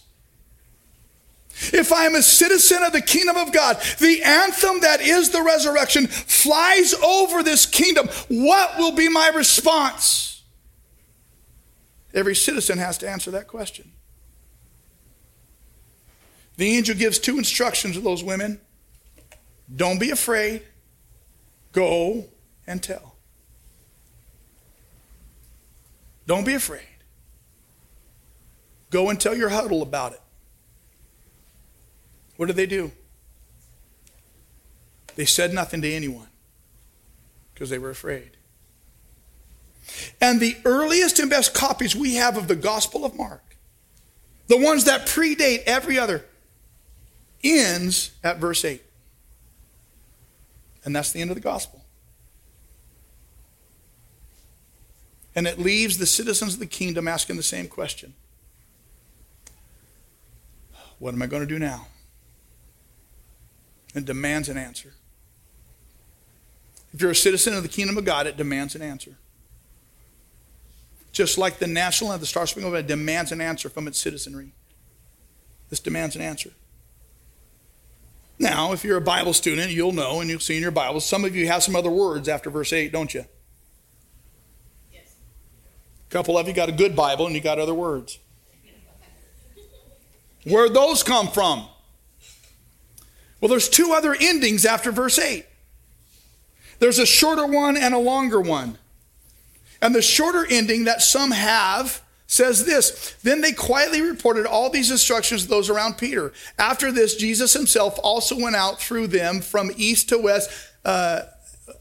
If 1.74 1.92
I 1.92 2.06
am 2.06 2.16
a 2.16 2.22
citizen 2.22 2.84
of 2.84 2.94
the 2.94 3.02
kingdom 3.02 3.36
of 3.36 3.52
God, 3.52 3.82
the 4.00 4.22
anthem 4.24 4.82
that 4.82 5.02
is 5.02 5.32
the 5.32 5.42
resurrection 5.42 6.08
flies 6.08 6.94
over 6.94 7.42
this 7.42 7.66
kingdom. 7.66 8.08
What 8.28 8.78
will 8.78 8.92
be 8.94 9.10
my 9.10 9.30
response? 9.30 10.44
Every 12.14 12.36
citizen 12.36 12.78
has 12.78 12.98
to 13.00 13.10
answer 13.10 13.32
that 13.32 13.48
question. 13.48 13.92
The 16.58 16.76
angel 16.76 16.96
gives 16.96 17.20
two 17.20 17.38
instructions 17.38 17.96
to 17.96 18.02
those 18.02 18.24
women 18.24 18.60
don't 19.76 20.00
be 20.00 20.12
afraid, 20.12 20.64
go 21.74 22.26
and 22.66 22.82
tell. 22.82 23.16
Don't 26.26 26.46
be 26.46 26.54
afraid. 26.54 26.82
Go 28.90 29.10
and 29.10 29.20
tell 29.20 29.36
your 29.36 29.50
huddle 29.50 29.82
about 29.82 30.14
it. 30.14 30.22
What 32.38 32.46
did 32.46 32.56
they 32.56 32.68
do? 32.68 32.92
They 35.16 35.26
said 35.26 35.54
nothing 35.54 35.82
to 35.82 35.92
anyone 35.92 36.28
because 37.54 37.70
they 37.72 37.80
were 37.80 37.90
afraid. 37.90 38.38
And 40.22 40.40
the 40.40 40.56
earliest 40.64 41.20
and 41.20 41.30
best 41.30 41.54
copies 41.54 41.96
we 41.96 42.16
have 42.16 42.38
of 42.38 42.48
the 42.48 42.56
Gospel 42.56 43.04
of 43.04 43.16
Mark, 43.16 43.58
the 44.48 44.58
ones 44.58 44.86
that 44.86 45.08
predate 45.08 45.64
every 45.66 45.98
other, 45.98 46.26
ends 47.44 48.12
at 48.24 48.38
verse 48.38 48.64
8. 48.64 48.84
And 50.86 50.96
that's 50.96 51.12
the 51.12 51.20
end 51.20 51.32
of 51.32 51.36
the 51.36 51.42
Gospel. 51.42 51.84
And 55.36 55.48
it 55.48 55.60
leaves 55.60 55.98
the 55.98 56.06
citizens 56.06 56.54
of 56.54 56.60
the 56.60 56.66
kingdom 56.66 57.08
asking 57.08 57.38
the 57.38 57.44
same 57.44 57.68
question 57.68 58.14
What 61.00 61.14
am 61.14 61.22
I 61.22 61.28
going 61.28 61.42
to 61.42 61.48
do 61.48 61.60
now? 61.60 61.88
And 63.96 64.06
demands 64.06 64.50
an 64.50 64.58
answer. 64.58 64.94
If 66.94 67.02
you're 67.02 67.12
a 67.12 67.16
citizen 67.16 67.54
of 67.54 67.64
the 67.64 67.70
kingdom 67.70 67.98
of 67.98 68.06
God, 68.06 68.28
it 68.28 68.38
demands 68.38 68.76
an 68.76 68.82
answer. 68.82 69.16
Just 71.12 71.38
like 71.38 71.60
the 71.60 71.68
national 71.68 72.12
and 72.12 72.22
the 72.22 72.26
Star 72.26 72.46
Spangled 72.46 72.74
Banner 72.74 72.88
demands 72.88 73.32
an 73.32 73.42
answer 73.42 73.70
from 73.70 73.88
its 73.88 73.98
citizenry. 73.98 74.52
This 75.70 75.80
demands 75.80 76.16
an 76.16 76.22
answer. 76.22 76.52
Now, 78.40 78.72
if 78.72 78.84
you're 78.84 78.98
a 78.98 79.02
Bible 79.02 79.34
student, 79.34 79.72
you'll 79.72 79.94
know 79.94 80.22
and 80.22 80.30
you'll 80.30 80.40
see 80.40 80.56
in 80.56 80.62
your 80.62 80.72
Bibles, 80.72 81.06
some 81.06 81.26
of 81.26 81.36
you 81.36 81.48
have 81.48 81.64
some 81.64 81.76
other 81.76 81.90
words 81.90 82.30
after 82.30 82.50
verse 82.50 82.72
8, 82.72 82.92
don't 82.92 83.14
you? 83.14 83.26
Yes. 84.94 85.16
A 86.08 86.12
couple 86.12 86.38
of 86.38 86.48
you 86.48 86.54
got 86.54 86.70
a 86.70 86.74
good 86.74 86.96
Bible 86.96 87.26
and 87.26 87.34
you 87.34 87.42
got 87.42 87.58
other 87.58 87.74
words. 87.74 88.20
Where'd 90.46 90.74
those 90.74 91.04
come 91.04 91.28
from? 91.28 91.68
Well, 93.40 93.50
there's 93.50 93.70
two 93.70 93.94
other 93.94 94.16
endings 94.20 94.66
after 94.66 94.92
verse 94.92 95.20
8. 95.20 95.46
There's 96.80 97.00
a 97.00 97.06
shorter 97.06 97.46
one 97.46 97.78
and 97.78 97.94
a 97.94 98.00
longer 98.00 98.42
one. 98.42 98.78
And 99.82 99.94
the 99.94 100.02
shorter 100.02 100.46
ending 100.50 100.86
that 100.86 101.02
some 101.02 101.32
have 101.32 102.02
says 102.28 102.66
this 102.66 103.16
Then 103.24 103.42
they 103.42 103.52
quietly 103.52 104.02
reported 104.02 104.46
all 104.46 104.70
these 104.70 104.92
instructions 104.92 105.44
to 105.44 105.50
those 105.50 105.70
around 105.70 105.98
Peter. 105.98 106.34
After 106.60 106.92
this, 106.92 107.16
Jesus 107.16 107.54
himself 107.54 108.00
also 108.04 108.38
went 108.40 108.56
out 108.56 108.80
through 108.80 109.08
them 109.08 109.42
from 109.42 109.72
east 109.78 110.10
to 110.10 110.18
west, 110.18 110.50
uh, 110.84 111.22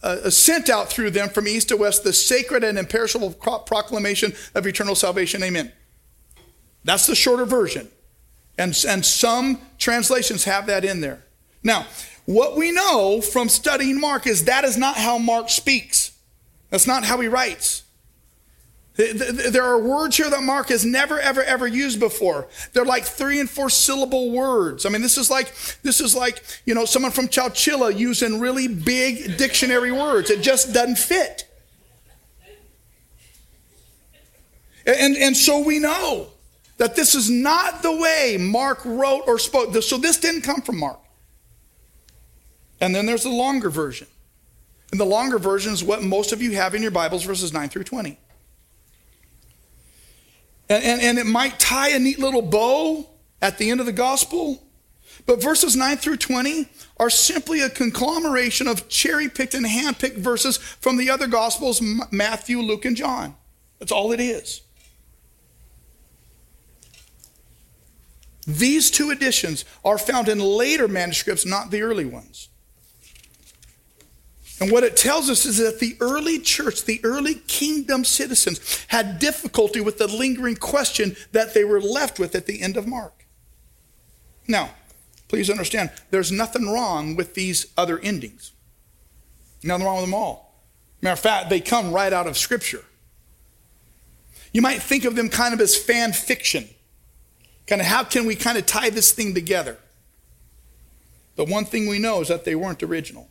uh, 0.03 0.31
sent 0.31 0.71
out 0.71 0.89
through 0.89 1.11
them 1.11 1.29
from 1.29 1.49
east 1.49 1.69
to 1.69 1.77
west 1.77 2.05
the 2.05 2.13
sacred 2.13 2.65
and 2.65 2.79
imperishable 2.79 3.33
proclamation 3.33 4.33
of 4.55 4.67
eternal 4.67 4.95
salvation. 4.95 5.43
Amen. 5.43 5.73
That's 6.85 7.07
the 7.07 7.17
shorter 7.17 7.45
version. 7.45 7.89
And, 8.59 8.77
and 8.89 9.05
some 9.05 9.61
translations 9.79 10.45
have 10.45 10.67
that 10.67 10.85
in 10.85 11.01
there. 11.01 11.26
Now, 11.67 11.85
what 12.27 12.57
we 12.57 12.71
know 12.71 13.21
from 13.21 13.49
studying 13.49 14.01
Mark 14.01 14.29
is 14.29 14.45
that 14.45 14.63
is 14.63 14.77
not 14.77 14.97
how 14.97 15.19
Mark 15.19 15.51
speaks. 15.51 16.13
That's 16.71 16.87
not 16.87 17.05
how 17.05 17.19
he 17.21 17.27
writes. 17.27 17.83
There 18.95 19.65
are 19.65 19.79
words 19.79 20.17
here 20.17 20.31
that 20.31 20.43
Mark 20.45 20.69
has 20.69 20.85
never, 20.85 21.19
ever, 21.19 21.43
ever 21.43 21.67
used 21.67 21.99
before. 21.99 22.47
They're 22.73 22.85
like 22.85 23.05
three 23.05 23.41
and 23.41 23.51
four 23.51 23.69
syllable 23.69 24.31
words. 24.31 24.87
I 24.87 24.91
mean, 24.91 25.03
this 25.03 25.19
is 25.19 25.29
like, 25.29 25.53
this 25.83 26.01
is 26.01 26.15
like, 26.15 26.41
you 26.65 26.75
know, 26.75 26.85
someone 26.85 27.11
from 27.11 27.27
Chowchilla 27.27 27.99
using 27.99 28.39
really 28.39 28.69
big 28.69 29.37
dictionary 29.37 29.91
words. 29.91 30.31
It 30.31 30.43
just 30.43 30.73
doesn't 30.73 30.99
fit. 30.99 31.51
And, 34.87 35.17
and 35.17 35.37
so 35.37 35.65
we 35.65 35.81
know 35.81 36.29
that 36.77 36.95
this 36.95 37.17
is 37.17 37.29
not 37.29 37.83
the 37.83 37.95
way 37.95 38.37
Mark 38.39 38.85
wrote 38.85 39.25
or 39.27 39.41
spoke. 39.41 39.75
So 39.83 39.99
this 39.99 40.17
didn't 40.17 40.43
come 40.43 40.63
from 40.63 40.79
Mark. 40.79 41.01
And 42.81 42.95
then 42.95 43.07
there's 43.07 43.23
the 43.23 43.31
longer 43.31 43.71
version. 43.71 44.07
And 44.91 45.01
the 45.01 45.05
longer 45.05 45.39
version 45.39 45.73
is 45.73 45.83
what 45.83 46.03
most 46.03 46.33
of 46.33 46.41
you 46.41 46.53
have 46.53 46.75
in 46.75 46.83
your 46.83 46.91
Bibles, 46.91 47.25
verses 47.25 47.53
9 47.53 47.69
through 47.69 47.85
20. 47.85 48.19
And, 50.69 50.85
and, 50.85 51.03
and 51.03 51.19
it 51.19 51.27
might 51.27 51.59
tie 51.59 51.91
a 51.91 51.99
neat 51.99 52.19
little 52.19 52.43
bow 52.43 53.09
at 53.41 53.59
the 53.59 53.71
end 53.71 53.81
of 53.81 53.87
the 53.87 53.93
gospel. 53.93 54.63
But 55.25 55.43
verses 55.43 55.75
9 55.75 55.97
through 55.97 56.19
20 56.19 56.69
are 56.99 57.11
simply 57.11 57.61
a 57.61 57.71
conglomeration 57.71 58.69
of 58.69 58.89
cherry 58.89 59.29
picked 59.29 59.55
and 59.55 59.67
hand 59.67 59.99
picked 59.99 60.19
verses 60.19 60.57
from 60.57 60.97
the 60.97 61.11
other 61.11 61.27
gospels 61.27 61.83
Matthew, 62.11 62.61
Luke, 62.61 62.85
and 62.85 62.97
John. 62.97 63.35
That's 63.79 63.93
all 63.93 64.13
it 64.13 64.21
is. 64.21 64.63
These 68.47 68.93
two 68.93 69.11
editions 69.11 69.65
are 69.85 69.99
found 69.99 70.29
in 70.29 70.39
later 70.39 70.87
manuscripts, 70.87 71.45
not 71.45 71.73
the 71.73 71.83
early 71.83 72.05
ones. 72.05 72.49
And 74.59 74.71
what 74.71 74.85
it 74.85 74.97
tells 74.97 75.29
us 75.29 75.45
is 75.45 75.59
that 75.59 75.81
the 75.81 75.97
early 76.01 76.39
church, 76.39 76.85
the 76.85 77.01
early 77.05 77.35
kingdom 77.35 78.05
citizens, 78.05 78.87
had 78.89 79.19
difficulty 79.19 79.81
with 79.81 79.99
the 79.99 80.07
lingering 80.07 80.57
question 80.57 81.15
that 81.33 81.53
they 81.53 81.63
were 81.63 81.81
left 81.81 82.19
with 82.19 82.35
at 82.35 82.47
the 82.47 82.63
end 82.63 82.77
of 82.77 82.87
Mark. 82.87 83.27
Now, 84.49 84.71
please 85.29 85.51
understand, 85.51 85.91
there's 86.11 86.33
nothing 86.33 86.71
wrong 86.71 87.17
with 87.17 87.35
these 87.35 87.67
other 87.77 87.99
endings. 87.99 88.53
Nothing 89.63 89.85
wrong 89.85 89.97
with 89.97 90.07
them 90.07 90.15
all. 90.15 90.55
Matter 91.03 91.13
of 91.13 91.21
fact, 91.21 91.51
they 91.51 91.61
come 91.61 91.93
right 91.93 92.13
out 92.13 92.27
of 92.27 92.39
Scripture. 92.39 92.85
You 94.53 94.63
might 94.63 94.81
think 94.81 95.05
of 95.05 95.17
them 95.17 95.29
kind 95.29 95.53
of 95.53 95.61
as 95.61 95.77
fan 95.77 96.15
fiction. 96.15 96.67
Kind 97.67 97.83
of 97.83 97.87
how 97.87 98.05
can 98.05 98.25
we 98.25 98.35
kind 98.37 98.57
of 98.57 98.65
tie 98.65 98.89
this 98.89 99.13
thing 99.13 99.35
together? 99.35 99.77
The 101.35 101.45
one 101.45 101.67
thing 101.67 101.87
we 101.87 101.99
know 101.99 102.23
is 102.23 102.29
that 102.29 102.45
they 102.45 102.55
weren't 102.55 102.83
original. 102.83 103.29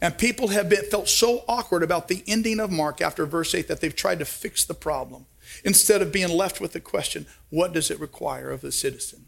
And 0.00 0.16
people 0.16 0.48
have 0.48 0.68
been, 0.68 0.84
felt 0.84 1.08
so 1.08 1.44
awkward 1.48 1.82
about 1.82 2.08
the 2.08 2.22
ending 2.26 2.60
of 2.60 2.70
Mark 2.70 3.00
after 3.00 3.26
verse 3.26 3.54
8 3.54 3.66
that 3.68 3.80
they've 3.80 3.94
tried 3.94 4.20
to 4.20 4.24
fix 4.24 4.64
the 4.64 4.74
problem 4.74 5.26
instead 5.64 6.02
of 6.02 6.12
being 6.12 6.28
left 6.28 6.60
with 6.60 6.72
the 6.72 6.80
question 6.80 7.26
what 7.50 7.72
does 7.72 7.90
it 7.90 7.98
require 7.98 8.50
of 8.50 8.60
the 8.60 8.70
citizen? 8.70 9.26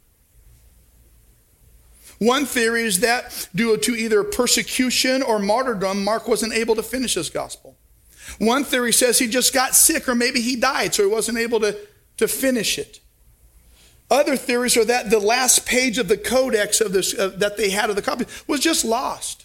One 2.18 2.44
theory 2.44 2.82
is 2.82 3.00
that 3.00 3.48
due 3.54 3.78
to 3.78 3.92
either 3.92 4.22
persecution 4.22 5.22
or 5.22 5.38
martyrdom, 5.38 6.04
Mark 6.04 6.28
wasn't 6.28 6.52
able 6.52 6.74
to 6.74 6.82
finish 6.82 7.14
his 7.14 7.30
gospel. 7.30 7.76
One 8.38 8.62
theory 8.62 8.92
says 8.92 9.18
he 9.18 9.26
just 9.26 9.54
got 9.54 9.74
sick 9.74 10.06
or 10.06 10.14
maybe 10.14 10.42
he 10.42 10.54
died, 10.54 10.94
so 10.94 11.02
he 11.02 11.08
wasn't 11.10 11.38
able 11.38 11.60
to, 11.60 11.76
to 12.18 12.28
finish 12.28 12.78
it. 12.78 13.00
Other 14.10 14.36
theories 14.36 14.76
are 14.76 14.84
that 14.84 15.08
the 15.08 15.18
last 15.18 15.64
page 15.64 15.96
of 15.96 16.08
the 16.08 16.18
codex 16.18 16.80
of 16.80 16.92
this, 16.92 17.18
uh, 17.18 17.28
that 17.36 17.56
they 17.56 17.70
had 17.70 17.90
of 17.90 17.96
the 17.96 18.02
copy 18.02 18.26
was 18.46 18.60
just 18.60 18.84
lost. 18.84 19.39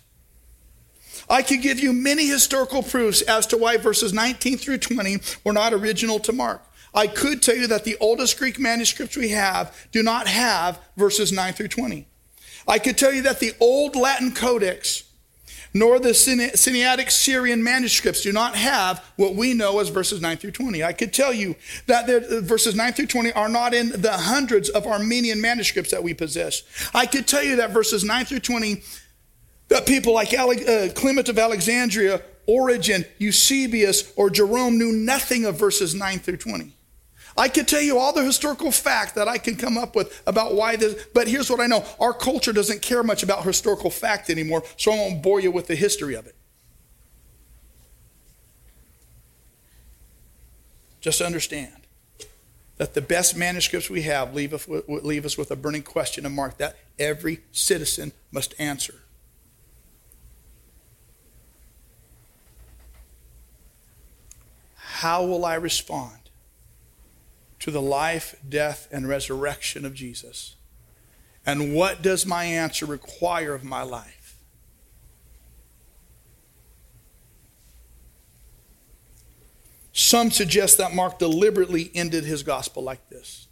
I 1.29 1.41
could 1.41 1.61
give 1.61 1.79
you 1.79 1.93
many 1.93 2.27
historical 2.27 2.83
proofs 2.83 3.21
as 3.21 3.47
to 3.47 3.57
why 3.57 3.77
verses 3.77 4.13
19 4.13 4.57
through 4.57 4.79
20 4.79 5.17
were 5.43 5.53
not 5.53 5.73
original 5.73 6.19
to 6.19 6.31
Mark. 6.31 6.61
I 6.93 7.07
could 7.07 7.41
tell 7.41 7.55
you 7.55 7.67
that 7.67 7.83
the 7.83 7.97
oldest 7.99 8.37
Greek 8.37 8.59
manuscripts 8.59 9.17
we 9.17 9.29
have 9.29 9.75
do 9.91 10.01
not 10.01 10.27
have 10.27 10.79
verses 10.95 11.31
9 11.31 11.53
through 11.53 11.67
20. 11.67 12.07
I 12.67 12.79
could 12.79 12.97
tell 12.97 13.13
you 13.13 13.21
that 13.23 13.39
the 13.39 13.53
old 13.59 13.95
Latin 13.95 14.33
codex 14.33 15.03
nor 15.75 15.99
the 15.99 16.11
Sinaitic 16.11 17.11
Syrian 17.11 17.61
manuscripts 17.61 18.21
do 18.21 18.31
not 18.31 18.55
have 18.55 19.03
what 19.17 19.35
we 19.35 19.53
know 19.53 19.79
as 19.79 19.89
verses 19.89 20.21
9 20.21 20.37
through 20.37 20.51
20. 20.51 20.81
I 20.81 20.93
could 20.93 21.11
tell 21.11 21.33
you 21.33 21.55
that 21.87 22.07
the 22.07 22.39
verses 22.41 22.75
9 22.75 22.93
through 22.93 23.07
20 23.07 23.33
are 23.33 23.49
not 23.49 23.73
in 23.73 23.89
the 23.89 24.13
hundreds 24.13 24.69
of 24.69 24.87
Armenian 24.87 25.41
manuscripts 25.41 25.91
that 25.91 26.01
we 26.01 26.13
possess. 26.13 26.63
I 26.93 27.05
could 27.05 27.27
tell 27.27 27.43
you 27.43 27.57
that 27.57 27.71
verses 27.71 28.05
9 28.05 28.23
through 28.23 28.39
20, 28.39 28.75
that 28.75 28.83
people 29.85 30.13
like 30.13 30.33
uh, 30.33 30.89
Clement 30.95 31.29
of 31.29 31.39
Alexandria, 31.39 32.21
Origen, 32.47 33.05
Eusebius, 33.17 34.13
or 34.15 34.29
Jerome 34.29 34.77
knew 34.77 34.91
nothing 34.91 35.45
of 35.45 35.57
verses 35.57 35.95
9 35.95 36.19
through 36.19 36.37
20. 36.37 36.75
I 37.37 37.49
could 37.49 37.67
tell 37.67 37.81
you 37.81 37.97
all 37.97 38.13
the 38.13 38.23
historical 38.23 38.71
fact 38.71 39.15
that 39.15 39.27
I 39.27 39.37
can 39.37 39.57
come 39.57 39.77
up 39.77 39.95
with 39.95 40.21
about 40.25 40.55
why 40.55 40.77
this, 40.77 41.05
but 41.13 41.27
here's 41.27 41.49
what 41.49 41.59
I 41.59 41.67
know. 41.67 41.83
Our 41.99 42.13
culture 42.13 42.53
doesn't 42.53 42.81
care 42.81 43.03
much 43.03 43.23
about 43.23 43.43
historical 43.43 43.89
fact 43.89 44.29
anymore, 44.29 44.63
so 44.77 44.93
I 44.93 44.95
won't 44.95 45.21
bore 45.21 45.41
you 45.41 45.51
with 45.51 45.67
the 45.67 45.75
history 45.75 46.15
of 46.15 46.27
it. 46.27 46.35
Just 51.01 51.21
understand 51.21 51.73
that 52.77 52.93
the 52.93 53.01
best 53.01 53.35
manuscripts 53.35 53.89
we 53.89 54.03
have 54.03 54.33
leave 54.33 54.53
us, 54.53 54.67
with, 55.37 55.51
a 55.51 55.55
burning 55.55 55.83
question 55.83 56.25
and 56.25 56.35
mark 56.35 56.57
that 56.57 56.77
every 56.97 57.41
citizen 57.51 58.11
must 58.31 58.53
answer. 58.59 58.95
How 64.99 65.25
will 65.25 65.43
I 65.43 65.55
respond 65.55 66.29
to 67.59 67.69
the 67.69 67.81
life, 67.81 68.37
death, 68.47 68.87
and 68.93 69.09
resurrection 69.09 69.83
of 69.83 69.93
Jesus? 69.93 70.55
And 71.45 71.75
what 71.75 72.01
does 72.01 72.25
my 72.25 72.45
answer 72.45 72.85
require 72.85 73.53
of 73.53 73.65
my 73.65 73.81
life? 73.81 74.37
Some 79.91 80.31
suggest 80.31 80.77
that 80.77 80.95
Mark 80.95 81.19
deliberately 81.19 81.91
ended 81.93 82.23
his 82.23 82.41
gospel 82.41 82.81
like 82.81 83.09
this. 83.09 83.47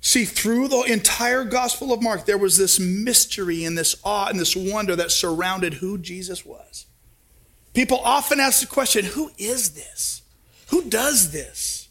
See, 0.00 0.24
through 0.24 0.68
the 0.68 0.84
entire 0.84 1.44
gospel 1.44 1.92
of 1.92 2.02
Mark, 2.02 2.24
there 2.24 2.38
was 2.38 2.56
this 2.56 2.80
mystery 2.80 3.64
and 3.64 3.76
this 3.76 3.94
awe 4.04 4.28
and 4.28 4.40
this 4.40 4.56
wonder 4.56 4.96
that 4.96 5.10
surrounded 5.10 5.74
who 5.74 5.98
Jesus 5.98 6.46
was. 6.46 6.86
People 7.74 7.98
often 7.98 8.40
ask 8.40 8.60
the 8.60 8.66
question 8.66 9.04
who 9.04 9.30
is 9.38 9.70
this? 9.70 10.22
Who 10.68 10.88
does 10.88 11.32
this? 11.32 11.88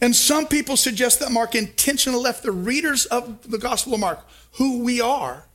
And 0.00 0.16
some 0.16 0.46
people 0.46 0.76
suggest 0.76 1.20
that 1.20 1.30
Mark 1.30 1.54
intentionally 1.54 2.20
left 2.20 2.42
the 2.42 2.50
readers 2.50 3.06
of 3.06 3.48
the 3.48 3.58
Gospel 3.58 3.94
of 3.94 4.00
Mark, 4.00 4.26
who 4.54 4.82
we 4.82 5.00
are, 5.00 5.46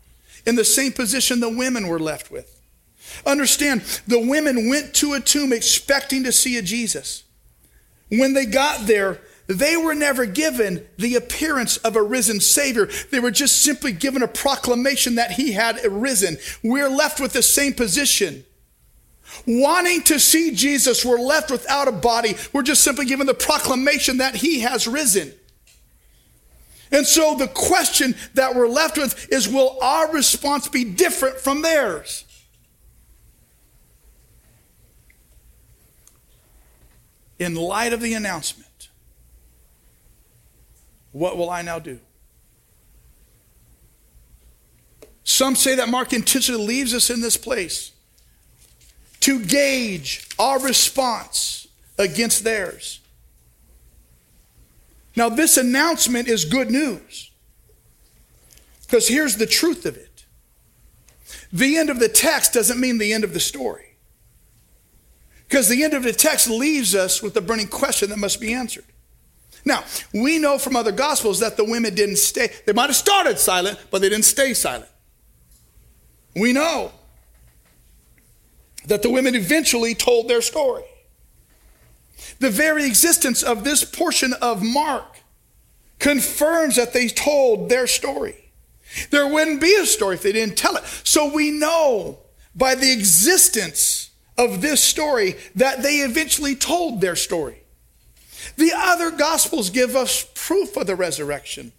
in 0.46 0.56
the 0.56 0.64
same 0.64 0.94
position 0.94 1.40
the 1.40 1.50
women 1.50 1.88
were 1.88 2.00
left 2.00 2.32
with. 2.32 2.62
Understand, 3.26 3.82
the 4.08 4.26
women 4.26 4.70
went 4.70 4.94
to 4.96 5.14
a 5.14 5.20
tomb 5.20 5.52
expecting 5.52 6.24
to 6.24 6.32
see 6.32 6.58
a 6.58 6.62
Jesus. 6.62 7.24
When 8.10 8.34
they 8.34 8.46
got 8.46 8.88
there, 8.88 9.20
they 9.48 9.76
were 9.76 9.96
never 9.96 10.26
given 10.26 10.86
the 10.98 11.16
appearance 11.16 11.78
of 11.78 11.96
a 11.96 12.02
risen 12.02 12.40
Savior. 12.40 12.88
They 13.12 13.20
were 13.20 13.32
just 13.32 13.62
simply 13.62 13.92
given 13.92 14.22
a 14.22 14.28
proclamation 14.28 15.16
that 15.16 15.32
he 15.32 15.54
had 15.54 15.80
arisen. 15.84 16.38
We're 16.64 16.90
left 16.90 17.20
with 17.20 17.34
the 17.34 17.44
same 17.44 17.74
position 17.74 18.46
wanting 19.46 20.04
to 20.04 20.20
see 20.20 20.52
Jesus, 20.52 21.06
we're 21.06 21.20
left 21.20 21.52
without 21.52 21.88
a 21.88 21.92
body. 21.92 22.36
We're 22.54 22.64
just 22.64 22.84
simply 22.84 23.06
given 23.06 23.28
the 23.28 23.34
proclamation 23.34 24.18
that 24.18 24.36
he 24.36 24.62
has 24.62 24.88
risen. 24.88 25.34
And 26.92 27.06
so 27.06 27.36
the 27.36 27.48
question 27.48 28.16
that 28.36 28.56
we're 28.56 28.68
left 28.68 28.98
with 28.98 29.32
is 29.32 29.48
will 29.48 29.78
our 29.82 30.12
response 30.12 30.68
be 30.68 30.84
different 30.84 31.38
from 31.38 31.62
theirs? 31.62 32.24
In 37.40 37.56
light 37.56 37.94
of 37.94 38.02
the 38.02 38.14
announcement, 38.14 38.90
what 41.12 41.38
will 41.38 41.50
I 41.50 41.62
now 41.62 41.78
do? 41.78 42.00
Some 45.24 45.56
say 45.56 45.76
that 45.76 45.90
Mark 45.90 46.14
intentionally 46.14 46.66
leaves 46.66 46.94
us 46.94 47.10
in 47.10 47.22
this 47.22 47.38
place 47.38 47.92
to 49.22 49.44
gauge 49.44 50.28
our 50.38 50.60
response 50.60 51.68
against 51.98 52.44
theirs. 52.44 53.00
Now, 55.16 55.30
this 55.30 55.58
announcement 55.58 56.28
is 56.28 56.46
good 56.46 56.70
news. 56.70 57.32
Because 58.82 59.08
here's 59.08 59.36
the 59.36 59.46
truth 59.46 59.86
of 59.86 59.98
it 59.98 60.26
the 61.52 61.78
end 61.78 61.90
of 61.90 62.00
the 62.00 62.10
text 62.10 62.54
doesn't 62.54 62.80
mean 62.80 62.98
the 62.98 63.14
end 63.14 63.24
of 63.24 63.34
the 63.34 63.40
story. 63.40 63.96
Because 65.48 65.70
the 65.70 65.84
end 65.84 65.94
of 65.94 66.04
the 66.04 66.12
text 66.12 66.50
leaves 66.50 66.94
us 66.94 67.22
with 67.22 67.36
a 67.38 67.42
burning 67.42 67.68
question 67.68 68.10
that 68.10 68.18
must 68.18 68.42
be 68.42 68.54
answered. 68.54 68.84
Now, 69.64 69.84
we 70.14 70.40
know 70.40 70.58
from 70.58 70.76
other 70.76 70.92
gospels 70.92 71.40
that 71.40 71.58
the 71.58 71.64
women 71.64 71.96
didn't 71.96 72.18
stay, 72.18 72.50
they 72.66 72.74
might 72.74 72.88
have 72.88 72.96
started 72.96 73.40
silent, 73.40 73.80
but 73.92 74.02
they 74.02 74.10
didn't 74.10 74.26
stay 74.26 74.54
silent. 74.54 74.90
We 76.36 76.54
know 76.54 76.92
that 78.88 79.04
the 79.04 79.10
women 79.10 79.36
eventually 79.36 79.94
told 79.94 80.28
their 80.28 80.42
story. 80.42 80.84
The 82.40 82.50
very 82.50 82.86
existence 82.86 83.44
of 83.44 83.64
this 83.64 83.84
portion 83.84 84.34
of 84.42 84.64
Mark 84.64 85.22
confirms 86.00 86.76
that 86.76 86.94
they 86.94 87.08
told 87.08 87.70
their 87.70 87.88
story. 87.88 88.52
There 89.10 89.28
wouldn't 89.28 89.62
be 89.62 89.76
a 89.76 89.86
story 89.86 90.16
if 90.16 90.24
they 90.24 90.32
didn't 90.32 90.58
tell 90.58 90.76
it. 90.76 90.86
So 91.04 91.32
we 91.34 91.52
know 91.52 92.20
by 92.56 92.76
the 92.76 92.92
existence 92.92 94.12
of 94.38 94.62
this 94.62 94.82
story 94.82 95.36
that 95.56 95.82
they 95.84 95.98
eventually 95.98 96.56
told 96.56 97.02
their 97.02 97.16
story. 97.16 97.62
The 98.56 98.72
other 98.76 99.12
gospels 99.12 99.70
give 99.70 99.96
us 99.96 100.28
proof 100.36 100.78
of 100.78 100.88
the 100.88 100.96
resurrection. 100.96 101.74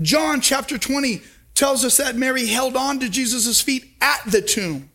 John 0.00 0.40
chapter 0.40 0.78
20 0.78 1.22
tells 1.54 1.84
us 1.84 1.96
that 1.96 2.16
Mary 2.16 2.46
held 2.46 2.76
on 2.76 3.00
to 3.00 3.08
Jesus' 3.08 3.60
feet 3.60 3.96
at 4.00 4.20
the 4.26 4.42
tomb. 4.42 4.90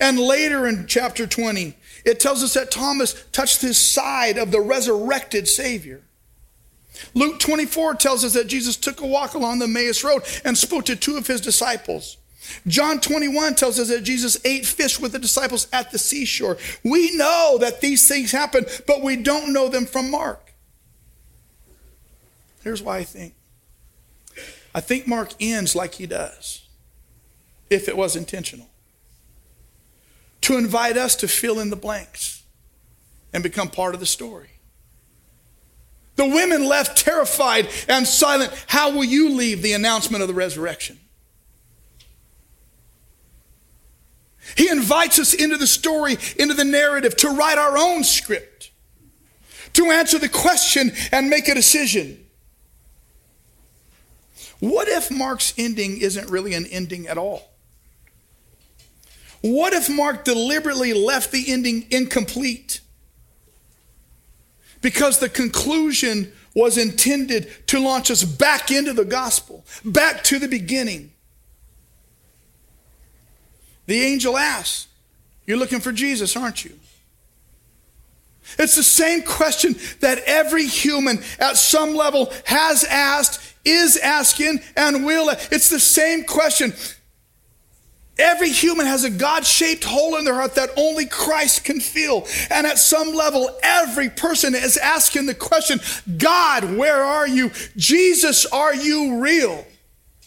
And 0.00 0.18
later 0.18 0.66
in 0.66 0.86
chapter 0.86 1.26
20, 1.26 1.74
it 2.04 2.20
tells 2.20 2.42
us 2.42 2.54
that 2.54 2.70
Thomas 2.70 3.24
touched 3.32 3.62
his 3.62 3.78
side 3.78 4.38
of 4.38 4.50
the 4.50 4.60
resurrected 4.60 5.48
Savior. 5.48 6.02
Luke 7.14 7.38
24 7.40 7.94
tells 7.94 8.24
us 8.24 8.34
that 8.34 8.46
Jesus 8.46 8.76
took 8.76 9.00
a 9.00 9.06
walk 9.06 9.34
along 9.34 9.58
the 9.58 9.66
Emmaus 9.66 10.02
Road 10.04 10.22
and 10.44 10.56
spoke 10.56 10.84
to 10.86 10.96
two 10.96 11.16
of 11.16 11.26
his 11.26 11.40
disciples. 11.40 12.16
John 12.66 13.00
21 13.00 13.56
tells 13.56 13.78
us 13.78 13.88
that 13.88 14.04
Jesus 14.04 14.38
ate 14.44 14.64
fish 14.64 15.00
with 15.00 15.12
the 15.12 15.18
disciples 15.18 15.66
at 15.72 15.90
the 15.90 15.98
seashore. 15.98 16.58
We 16.84 17.16
know 17.16 17.58
that 17.60 17.80
these 17.80 18.06
things 18.06 18.30
happen, 18.30 18.66
but 18.86 19.02
we 19.02 19.16
don't 19.16 19.52
know 19.52 19.68
them 19.68 19.84
from 19.84 20.10
Mark. 20.10 20.54
Here's 22.62 22.82
why 22.82 22.98
I 22.98 23.04
think 23.04 23.34
I 24.74 24.80
think 24.80 25.06
Mark 25.06 25.30
ends 25.40 25.74
like 25.74 25.94
he 25.94 26.06
does, 26.06 26.66
if 27.70 27.88
it 27.88 27.96
was 27.96 28.14
intentional 28.14 28.68
to 30.46 30.56
invite 30.56 30.96
us 30.96 31.16
to 31.16 31.26
fill 31.26 31.58
in 31.58 31.70
the 31.70 31.76
blanks 31.76 32.44
and 33.32 33.42
become 33.42 33.68
part 33.68 33.94
of 33.94 34.00
the 34.00 34.06
story. 34.06 34.48
The 36.14 36.24
women 36.24 36.68
left 36.68 37.04
terrified 37.04 37.68
and 37.88 38.06
silent. 38.06 38.52
How 38.68 38.92
will 38.92 39.02
you 39.02 39.30
leave 39.30 39.60
the 39.60 39.72
announcement 39.72 40.22
of 40.22 40.28
the 40.28 40.34
resurrection? 40.34 41.00
He 44.56 44.68
invites 44.68 45.18
us 45.18 45.34
into 45.34 45.56
the 45.56 45.66
story, 45.66 46.16
into 46.38 46.54
the 46.54 46.64
narrative, 46.64 47.16
to 47.16 47.30
write 47.30 47.58
our 47.58 47.76
own 47.76 48.04
script, 48.04 48.70
to 49.72 49.90
answer 49.90 50.20
the 50.20 50.28
question 50.28 50.92
and 51.10 51.28
make 51.28 51.48
a 51.48 51.56
decision. 51.56 52.24
What 54.60 54.86
if 54.86 55.10
Mark's 55.10 55.54
ending 55.58 55.98
isn't 55.98 56.30
really 56.30 56.54
an 56.54 56.66
ending 56.66 57.08
at 57.08 57.18
all? 57.18 57.55
What 59.46 59.72
if 59.72 59.88
Mark 59.88 60.24
deliberately 60.24 60.92
left 60.92 61.30
the 61.30 61.52
ending 61.52 61.86
incomplete? 61.90 62.80
Because 64.82 65.20
the 65.20 65.28
conclusion 65.28 66.32
was 66.52 66.76
intended 66.76 67.48
to 67.68 67.78
launch 67.78 68.10
us 68.10 68.24
back 68.24 68.72
into 68.72 68.92
the 68.92 69.04
gospel, 69.04 69.64
back 69.84 70.24
to 70.24 70.40
the 70.40 70.48
beginning. 70.48 71.12
The 73.86 74.02
angel 74.02 74.36
asks, 74.36 74.88
You're 75.46 75.58
looking 75.58 75.80
for 75.80 75.92
Jesus, 75.92 76.36
aren't 76.36 76.64
you? 76.64 76.72
It's 78.58 78.74
the 78.74 78.82
same 78.82 79.22
question 79.22 79.76
that 80.00 80.22
every 80.26 80.66
human 80.66 81.22
at 81.38 81.56
some 81.56 81.94
level 81.94 82.32
has 82.46 82.82
asked, 82.84 83.54
is 83.64 83.96
asking, 83.96 84.60
and 84.76 85.04
will. 85.04 85.28
It's 85.52 85.68
the 85.68 85.80
same 85.80 86.24
question. 86.24 86.72
Every 88.18 88.48
human 88.48 88.86
has 88.86 89.04
a 89.04 89.10
God 89.10 89.44
shaped 89.44 89.84
hole 89.84 90.16
in 90.16 90.24
their 90.24 90.34
heart 90.34 90.54
that 90.54 90.70
only 90.76 91.04
Christ 91.04 91.64
can 91.64 91.80
fill. 91.80 92.26
And 92.50 92.66
at 92.66 92.78
some 92.78 93.12
level, 93.14 93.50
every 93.62 94.08
person 94.08 94.54
is 94.54 94.78
asking 94.78 95.26
the 95.26 95.34
question 95.34 95.80
God, 96.16 96.76
where 96.76 97.02
are 97.02 97.28
you? 97.28 97.50
Jesus, 97.76 98.46
are 98.46 98.74
you 98.74 99.20
real? 99.20 99.66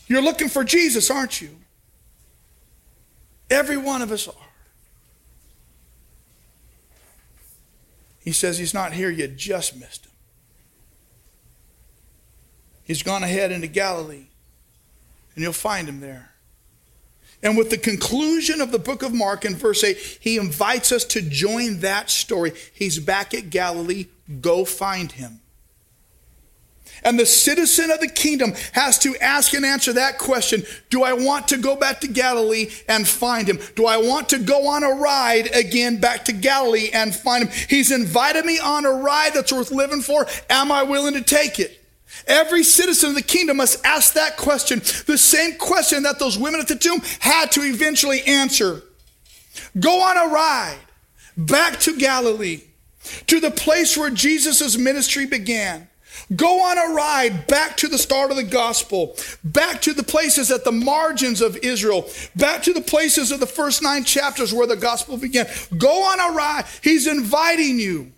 You're 0.08 0.22
looking 0.22 0.50
for 0.50 0.64
Jesus, 0.64 1.10
aren't 1.10 1.42
you? 1.42 1.50
Every 3.50 3.78
one 3.78 4.04
of 4.04 4.12
us 4.12 4.28
are. 4.28 4.34
He 8.20 8.32
says 8.32 8.60
he's 8.60 8.74
not 8.74 8.94
here, 8.94 9.10
you 9.10 9.28
just 9.28 9.76
missed 9.80 10.06
him. 10.06 10.12
He's 12.84 13.02
gone 13.02 13.24
ahead 13.24 13.52
into 13.52 13.68
Galilee, 13.68 14.28
and 15.34 15.44
you'll 15.44 15.54
find 15.54 15.88
him 15.88 16.00
there. 16.00 16.32
And 17.42 17.58
with 17.58 17.70
the 17.70 17.78
conclusion 17.78 18.60
of 18.60 18.72
the 18.72 18.80
book 18.80 19.02
of 19.02 19.14
Mark 19.14 19.46
in 19.46 19.56
verse 19.56 19.84
8, 19.84 19.98
he 20.20 20.38
invites 20.38 20.92
us 20.92 21.06
to 21.06 21.22
join 21.22 21.80
that 21.80 22.10
story. 22.10 22.52
He's 22.74 23.00
back 23.00 23.34
at 23.34 23.50
Galilee. 23.50 24.08
Go 24.42 24.66
find 24.66 25.12
him. 25.12 25.40
And 27.04 27.18
the 27.18 27.26
citizen 27.26 27.92
of 27.92 28.00
the 28.00 28.10
kingdom 28.10 28.54
has 28.74 29.00
to 29.00 29.16
ask 29.18 29.54
and 29.54 29.66
answer 29.66 29.94
that 29.94 30.18
question 30.18 30.64
Do 30.90 31.04
I 31.04 31.14
want 31.14 31.48
to 31.50 31.58
go 31.58 31.76
back 31.76 32.02
to 32.02 32.08
Galilee 32.08 32.70
and 32.88 33.08
find 33.08 33.48
him? 33.48 33.60
Do 33.76 33.86
I 33.86 33.98
want 33.98 34.30
to 34.30 34.40
go 34.40 34.68
on 34.68 34.84
a 34.84 34.90
ride 34.90 35.56
again 35.56 36.00
back 36.00 36.26
to 36.26 36.34
Galilee 36.34 36.90
and 36.94 37.16
find 37.16 37.48
him? 37.48 37.54
He's 37.70 37.92
invited 37.92 38.46
me 38.46 38.60
on 38.60 38.86
a 38.86 38.92
ride 38.92 39.34
that's 39.34 39.54
worth 39.54 39.72
living 39.72 40.02
for. 40.02 40.28
Am 40.50 40.72
I 40.72 40.84
willing 40.84 41.14
to 41.14 41.22
take 41.22 41.60
it? 41.60 41.79
Every 42.30 42.64
citizen 42.64 43.10
of 43.10 43.16
the 43.16 43.24
kingdom 43.24 43.58
must 43.58 43.84
ask 43.84 44.14
that 44.14 44.38
question, 44.38 44.80
the 45.08 45.18
same 45.18 45.58
question 45.58 46.04
that 46.04 46.20
those 46.20 46.38
women 46.38 46.62
at 46.62 46.68
the 46.68 46.76
tomb 46.76 47.02
had 47.20 47.52
to 47.54 47.62
eventually 47.62 48.22
answer. 48.22 48.84
Go 49.80 50.02
on 50.02 50.16
a 50.16 50.32
ride 50.32 50.78
back 51.36 51.80
to 51.82 51.98
Galilee, 51.98 52.62
to 53.28 53.40
the 53.40 53.50
place 53.50 53.98
where 53.98 54.12
Jesus' 54.12 54.78
ministry 54.78 55.26
began. 55.26 55.88
Go 56.36 56.64
on 56.64 56.78
a 56.78 56.94
ride 56.94 57.48
back 57.48 57.78
to 57.78 57.88
the 57.88 57.98
start 57.98 58.30
of 58.30 58.38
the 58.38 58.44
gospel, 58.44 59.16
back 59.44 59.82
to 59.82 59.94
the 59.94 60.04
places 60.04 60.52
at 60.52 60.64
the 60.64 60.72
margins 60.72 61.42
of 61.42 61.58
Israel, 61.58 62.08
back 62.36 62.62
to 62.64 62.74
the 62.74 62.82
places 62.82 63.32
of 63.32 63.40
the 63.40 63.48
first 63.48 63.82
nine 63.82 64.04
chapters 64.04 64.54
where 64.54 64.68
the 64.68 64.76
gospel 64.76 65.18
began. 65.18 65.48
Go 65.78 66.04
on 66.04 66.20
a 66.20 66.36
ride. 66.36 66.66
He's 66.84 67.08
inviting 67.08 67.80
you. 67.80 68.12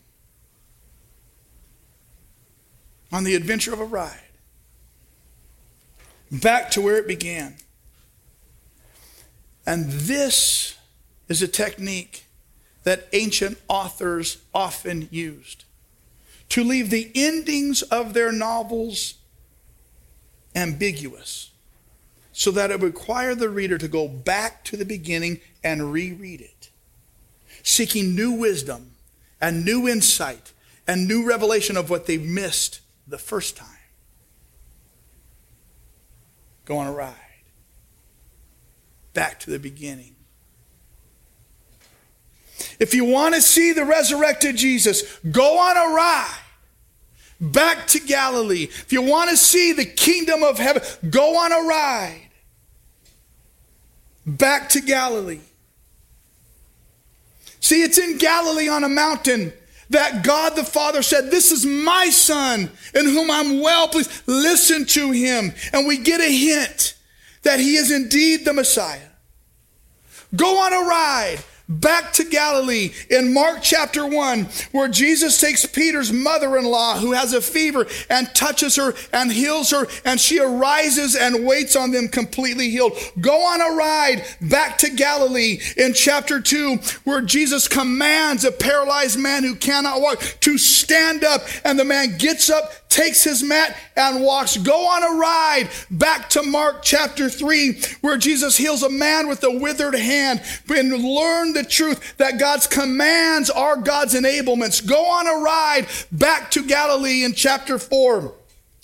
On 3.12 3.24
the 3.24 3.36
adventure 3.36 3.74
of 3.74 3.80
a 3.80 3.86
ride 3.86 4.20
back 6.32 6.72
to 6.72 6.82
where 6.82 6.98
it 6.98 7.08
began. 7.08 7.56
And 9.66 9.90
this 9.90 10.78
is 11.28 11.42
a 11.42 11.48
technique 11.48 12.26
that 12.84 13.08
ancient 13.14 13.60
authors 13.68 14.38
often 14.54 15.08
used 15.12 15.66
to 16.50 16.64
leave 16.64 16.90
the 16.90 17.12
endings 17.16 17.82
of 17.84 18.14
their 18.14 18.32
novels 18.32 19.16
ambiguous 20.56 21.52
so 22.34 22.52
that 22.52 22.72
it 22.72 22.80
would 22.80 22.94
require 22.94 23.36
the 23.36 23.50
reader 23.50 23.78
to 23.78 23.88
go 23.88 24.08
back 24.08 24.64
to 24.66 24.76
the 24.76 24.86
beginning 24.86 25.40
and 25.64 25.94
reread 25.94 26.42
it, 26.42 26.70
seeking 27.64 28.16
new 28.16 28.32
wisdom 28.32 28.92
and 29.40 29.64
new 29.64 29.88
insight 29.88 30.52
and 30.88 31.08
new 31.08 31.26
revelation 31.26 31.78
of 31.78 31.90
what 31.90 32.06
they've 32.06 32.26
missed 32.26 32.81
the 33.12 33.18
first 33.18 33.58
time. 33.58 33.68
Go 36.66 36.78
on 36.78 36.88
a 36.88 36.92
ride. 36.92 37.16
Back 39.14 39.40
to 39.42 39.50
the 39.50 39.60
beginning. 39.60 40.16
If 42.80 42.94
you 42.94 43.06
want 43.06 43.36
to 43.36 43.42
see 43.42 43.74
the 43.74 43.86
resurrected 43.86 44.56
Jesus, 44.56 45.20
go 45.32 45.60
on 45.60 45.78
a 45.78 45.94
ride 45.94 46.38
back 47.40 47.88
to 47.88 48.00
Galilee. 48.00 48.64
If 48.64 48.94
you 48.94 49.02
want 49.02 49.30
to 49.32 49.38
see 49.38 49.74
the 49.74 49.86
kingdom 49.86 50.44
of 50.44 50.58
heaven, 50.58 50.84
go 51.10 51.38
on 51.38 51.52
a 51.52 51.68
ride 51.68 52.30
back 54.26 54.70
to 54.70 54.82
Galilee. 54.82 55.42
See, 57.60 57.84
it's 57.84 57.98
in 57.98 58.18
Galilee 58.18 58.70
on 58.70 58.84
a 58.84 58.90
mountain 58.90 59.54
that 59.92 60.24
God 60.24 60.56
the 60.56 60.64
Father 60.64 61.02
said, 61.02 61.30
This 61.30 61.52
is 61.52 61.66
my 61.66 62.10
son 62.10 62.72
in 62.94 63.06
whom 63.06 63.30
I'm 63.30 63.62
well 63.62 63.88
pleased. 63.88 64.12
Listen 64.26 64.86
to 64.86 65.12
him. 65.12 65.54
And 65.74 65.88
we 65.88 65.98
get 65.98 66.20
a 66.20 66.32
hint 66.32 66.96
that 67.44 67.60
he 67.60 67.76
is 67.76 67.92
indeed 67.92 68.46
the 68.46 68.54
Messiah. 68.54 69.00
Go 70.36 70.60
on 70.60 70.74
a 70.74 70.88
ride 70.88 71.40
back 71.72 72.12
to 72.14 72.24
Galilee 72.24 72.92
in 73.10 73.34
Mark 73.34 73.60
chapter 73.62 74.06
1, 74.06 74.48
where 74.72 74.88
Jesus 74.88 75.40
takes 75.40 75.66
Peter's 75.66 76.12
mother 76.12 76.58
in 76.58 76.66
law 76.66 76.98
who 76.98 77.14
has 77.14 77.34
a 77.34 77.42
fever 77.42 77.88
and 78.10 78.34
touches 78.36 78.76
her 78.76 78.94
and 79.14 79.32
heals 79.32 79.72
her, 79.72 79.88
and 80.04 80.20
she 80.20 80.40
arises 80.40 81.16
and 81.16 81.46
waits 81.46 81.76
on 81.76 81.92
them 81.92 82.10
completely 82.10 82.70
healed. 82.70 82.98
Go 83.20 83.42
on 83.46 83.62
a 83.62 83.76
ride 83.76 84.26
back 84.42 84.78
to 84.80 84.90
Galilee 84.90 85.60
in 85.78 85.94
chapter 85.94 86.42
2, 86.42 86.76
where 87.06 87.22
Jesus 87.22 87.68
commands 87.68 88.44
a 88.44 88.52
paralyzed 88.52 89.18
man 89.18 89.44
who 89.44 89.56
cannot 89.56 90.02
walk 90.02 90.20
to 90.42 90.58
stand 90.58 91.24
up, 91.24 91.42
and 91.64 91.80
the 91.80 91.86
man 91.86 92.18
gets 92.18 92.50
up, 92.50 92.90
takes 92.90 93.24
his 93.24 93.42
mat 93.42 93.78
and 93.96 94.22
walks. 94.22 94.58
Go 94.58 94.88
on 94.88 95.04
a 95.04 95.18
ride 95.18 95.70
back 95.90 96.30
to 96.32 96.44
Mark 96.44 96.84
chapter 96.84 97.30
3, 97.30 97.82
where 98.02 98.18
Jesus 98.18 98.58
heals 98.58 98.84
a 98.84 98.90
man 98.90 99.30
with 99.30 99.44
a 99.44 99.60
withered 99.60 99.96
hand 99.96 100.42
and 100.68 100.92
learn 100.92 101.54
the 101.54 101.61
the 101.62 101.70
truth 101.70 102.18
that 102.18 102.40
God's 102.40 102.68
commands 102.68 103.50
are 103.50 103.78
God's 103.78 104.14
enablements. 104.14 104.86
Go 104.86 105.06
on 105.06 105.28
a 105.28 105.44
ride 105.44 105.88
back 106.12 106.52
to 106.52 106.66
Galilee 106.66 107.24
in 107.24 107.34
chapter 107.34 107.78
4 107.78 108.34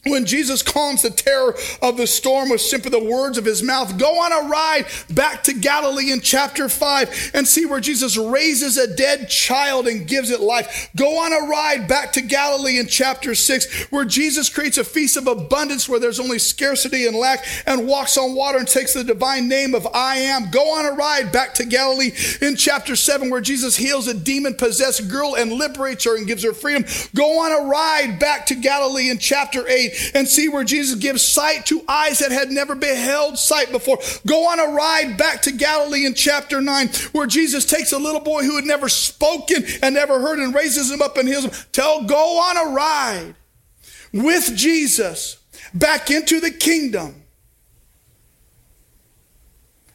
when 0.10 0.26
Jesus 0.26 0.62
calms 0.62 1.02
the 1.02 1.10
terror 1.10 1.56
of 1.82 1.98
the 1.98 2.08
storm 2.08 2.50
with 2.50 2.62
simply 2.62 2.92
the 2.92 3.04
words 3.04 3.38
of 3.38 3.46
his 3.46 3.64
mouth, 3.64 3.98
go 3.98 4.20
on 4.22 4.32
a 4.32 4.50
ride 4.50 4.86
back 5.10 5.44
to 5.44 5.54
Galilee 5.54 6.12
in 6.12 6.22
chapter 6.22 6.70
5 6.70 7.32
and 7.34 7.48
see 7.48 7.66
where 7.66 7.80
Jesus 7.80 8.18
raises 8.18 8.78
a 8.78 8.96
dead 8.96 9.30
child 9.30 9.88
and 9.88 10.08
gives 10.08 10.30
it 10.30 10.40
life. 10.40 10.90
Go 10.96 11.20
on 11.20 11.34
a 11.34 11.48
ride 11.48 11.88
back 11.88 12.14
to 12.14 12.22
Galilee 12.22 12.80
in 12.80 12.88
chapter 12.88 13.36
6 13.36 13.92
where 13.92 14.06
Jesus 14.06 14.50
creates 14.50 14.78
a 14.78 14.84
feast 14.84 15.18
of 15.18 15.28
abundance 15.28 15.88
where 15.88 16.00
there's 16.00 16.20
only 16.20 16.40
scarcity 16.40 17.08
and 17.08 17.16
lack 17.16 17.46
and 17.66 17.88
walks 17.88 18.18
on 18.18 18.36
water 18.36 18.58
and 18.58 18.68
takes 18.68 18.94
the 18.94 19.04
divine 19.04 19.48
name 19.48 19.76
of 19.76 19.88
I 19.94 20.18
am. 20.18 20.52
Go 20.52 20.78
on 20.78 20.86
a 20.86 20.96
ride 20.96 21.32
back 21.32 21.54
to 21.56 21.66
Galilee 21.66 22.12
in 22.42 22.56
chapter 22.56 22.96
7 22.96 23.30
where 23.30 23.42
Jesus 23.42 23.78
heals 23.78 24.08
a 24.08 24.14
demon 24.14 24.56
possessed 24.56 25.10
girl 25.10 25.36
and 25.36 25.54
liberates 25.54 26.06
her 26.06 26.18
and 26.18 26.28
gives 26.28 26.44
her 26.44 26.54
freedom. 26.54 26.86
Go 27.16 27.40
on 27.40 27.52
a 27.52 27.68
ride 27.68 28.18
back 28.20 28.46
to 28.48 28.56
Galilee 28.56 29.10
in 29.10 29.18
chapter 29.18 29.68
8 29.68 29.94
and 30.14 30.28
see 30.28 30.50
where 30.50 30.64
Jesus 30.64 31.00
gives 31.00 31.28
sight 31.28 31.66
to 31.68 31.82
eyes 31.88 32.20
that 32.20 32.32
had 32.32 32.50
never 32.50 32.76
beheld 32.76 33.38
sight 33.38 33.72
before. 33.72 33.98
Go 34.26 34.50
on 34.50 34.60
a 34.60 34.74
ride 34.74 35.18
back 35.18 35.42
to 35.44 35.52
Galilee 35.52 36.06
in 36.06 36.14
chapter 36.14 36.62
9 36.62 36.90
where 37.12 37.28
Jesus 37.28 37.66
takes 37.66 37.92
a 37.92 37.98
little 37.98 38.22
boy 38.22 38.44
who 38.44 38.56
had 38.56 38.66
never 38.66 38.90
spoken 38.90 39.64
and 39.82 39.96
never 39.96 40.20
heard 40.20 40.40
and 40.40 40.54
raises 40.54 40.92
him 40.92 41.02
up 41.02 41.18
and 41.18 41.28
heals 41.28 41.46
him. 41.46 41.52
Tell, 41.72 42.04
go 42.04 42.40
on 42.40 42.58
a 42.58 42.74
ride 42.74 43.36
with 44.14 44.56
Jesus 44.56 45.38
back 45.74 46.10
into 46.10 46.40
the 46.40 46.52
kingdom 46.52 47.24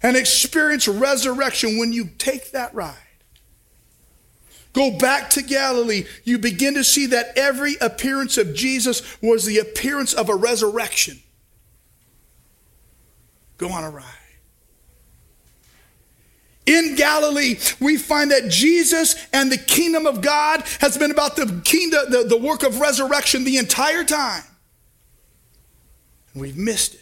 and 0.03 0.17
experience 0.17 0.88
resurrection 0.88 1.79
when 1.79 1.93
you 1.93 2.09
take 2.19 2.51
that 2.53 2.75
ride. 2.75 2.97
Go 4.73 4.91
back 4.97 5.31
to 5.31 5.43
Galilee. 5.43 6.05
You 6.25 6.39
begin 6.39 6.75
to 6.75 6.85
see 6.85 7.07
that 7.07 7.37
every 7.37 7.77
appearance 7.81 8.39
of 8.39 8.55
Jesus 8.55 9.03
was 9.21 9.45
the 9.45 9.59
appearance 9.59 10.15
of 10.15 10.29
a 10.29 10.35
resurrection. 10.35 11.19
Go 13.59 13.69
on 13.69 13.85
a 13.85 13.91
ride. 13.91 14.07
In 16.65 16.95
Galilee, 16.95 17.57
we 17.81 17.97
find 17.97 18.31
that 18.31 18.49
Jesus 18.49 19.17
and 19.33 19.51
the 19.51 19.59
kingdom 19.59 20.07
of 20.07 20.21
God 20.23 20.63
has 20.81 20.97
been 20.97 21.11
about 21.11 21.37
the 21.37 21.61
kingdom, 21.65 22.07
the, 22.09 22.25
the 22.25 22.37
work 22.37 22.63
of 22.63 22.81
resurrection 22.81 23.45
the 23.45 23.59
entire 23.59 24.05
time. 24.05 24.45
And 26.33 26.41
we've 26.41 26.57
missed 26.57 26.95
it. 26.95 27.01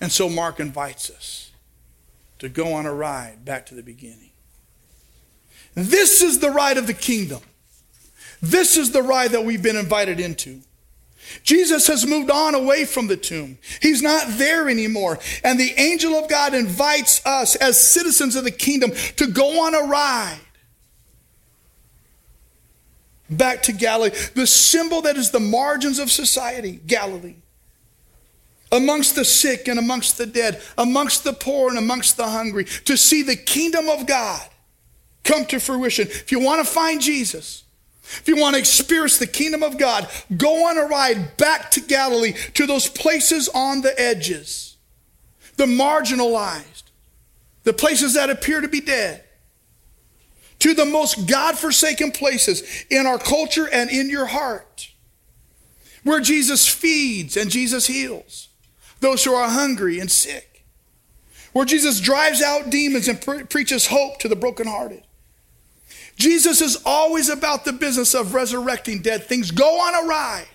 And 0.00 0.12
so 0.12 0.28
Mark 0.28 0.60
invites 0.60 1.10
us 1.10 1.52
to 2.38 2.48
go 2.48 2.74
on 2.74 2.86
a 2.86 2.92
ride 2.92 3.44
back 3.44 3.66
to 3.66 3.74
the 3.74 3.82
beginning. 3.82 4.31
This 5.74 6.22
is 6.22 6.38
the 6.38 6.50
ride 6.50 6.78
of 6.78 6.86
the 6.86 6.94
kingdom. 6.94 7.40
This 8.40 8.76
is 8.76 8.90
the 8.90 9.02
ride 9.02 9.30
that 9.30 9.44
we've 9.44 9.62
been 9.62 9.76
invited 9.76 10.20
into. 10.20 10.60
Jesus 11.44 11.86
has 11.86 12.06
moved 12.06 12.30
on 12.30 12.54
away 12.54 12.84
from 12.84 13.06
the 13.06 13.16
tomb. 13.16 13.58
He's 13.80 14.02
not 14.02 14.24
there 14.30 14.68
anymore. 14.68 15.18
And 15.44 15.58
the 15.58 15.72
angel 15.78 16.14
of 16.14 16.28
God 16.28 16.52
invites 16.52 17.24
us 17.24 17.56
as 17.56 17.78
citizens 17.78 18.36
of 18.36 18.44
the 18.44 18.50
kingdom 18.50 18.92
to 19.16 19.26
go 19.28 19.64
on 19.64 19.74
a 19.74 19.88
ride 19.88 20.40
back 23.30 23.62
to 23.62 23.72
Galilee, 23.72 24.10
the 24.34 24.46
symbol 24.46 25.02
that 25.02 25.16
is 25.16 25.30
the 25.30 25.40
margins 25.40 25.98
of 25.98 26.10
society, 26.10 26.80
Galilee. 26.86 27.36
Amongst 28.70 29.16
the 29.16 29.24
sick 29.24 29.68
and 29.68 29.78
amongst 29.78 30.16
the 30.16 30.26
dead, 30.26 30.62
amongst 30.78 31.24
the 31.24 31.32
poor 31.32 31.68
and 31.68 31.78
amongst 31.78 32.16
the 32.16 32.28
hungry, 32.28 32.64
to 32.64 32.96
see 32.96 33.22
the 33.22 33.36
kingdom 33.36 33.88
of 33.88 34.06
God 34.06 34.42
come 35.24 35.46
to 35.46 35.60
fruition. 35.60 36.08
If 36.08 36.32
you 36.32 36.40
want 36.40 36.64
to 36.64 36.70
find 36.70 37.00
Jesus, 37.00 37.64
if 38.02 38.28
you 38.28 38.36
want 38.36 38.54
to 38.54 38.60
experience 38.60 39.18
the 39.18 39.26
kingdom 39.26 39.62
of 39.62 39.78
God, 39.78 40.08
go 40.36 40.68
on 40.68 40.76
a 40.76 40.84
ride 40.84 41.36
back 41.36 41.70
to 41.72 41.80
Galilee, 41.80 42.34
to 42.54 42.66
those 42.66 42.88
places 42.88 43.48
on 43.54 43.80
the 43.80 43.98
edges, 43.98 44.76
the 45.56 45.66
marginalized, 45.66 46.82
the 47.64 47.72
places 47.72 48.14
that 48.14 48.30
appear 48.30 48.60
to 48.60 48.68
be 48.68 48.80
dead, 48.80 49.24
to 50.58 50.74
the 50.74 50.84
most 50.84 51.26
God 51.26 51.58
forsaken 51.58 52.12
places 52.12 52.84
in 52.90 53.06
our 53.06 53.18
culture 53.18 53.68
and 53.68 53.90
in 53.90 54.10
your 54.10 54.26
heart, 54.26 54.90
where 56.02 56.20
Jesus 56.20 56.68
feeds 56.68 57.36
and 57.36 57.50
Jesus 57.50 57.86
heals 57.86 58.48
those 59.00 59.24
who 59.24 59.34
are 59.34 59.48
hungry 59.48 59.98
and 59.98 60.10
sick, 60.10 60.64
where 61.52 61.64
Jesus 61.64 62.00
drives 62.00 62.42
out 62.42 62.70
demons 62.70 63.08
and 63.08 63.20
pre- 63.20 63.44
preaches 63.44 63.88
hope 63.88 64.18
to 64.18 64.28
the 64.28 64.36
brokenhearted 64.36 65.02
Jesus 66.22 66.60
is 66.60 66.80
always 66.86 67.28
about 67.28 67.64
the 67.64 67.72
business 67.72 68.14
of 68.14 68.32
resurrecting 68.32 69.02
dead 69.02 69.24
things. 69.24 69.50
Go 69.50 69.80
on 69.80 70.04
a 70.04 70.06
ride. 70.06 70.46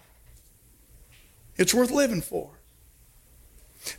It's 1.58 1.74
worth 1.74 1.92
living 1.92 2.22
for. 2.22 2.52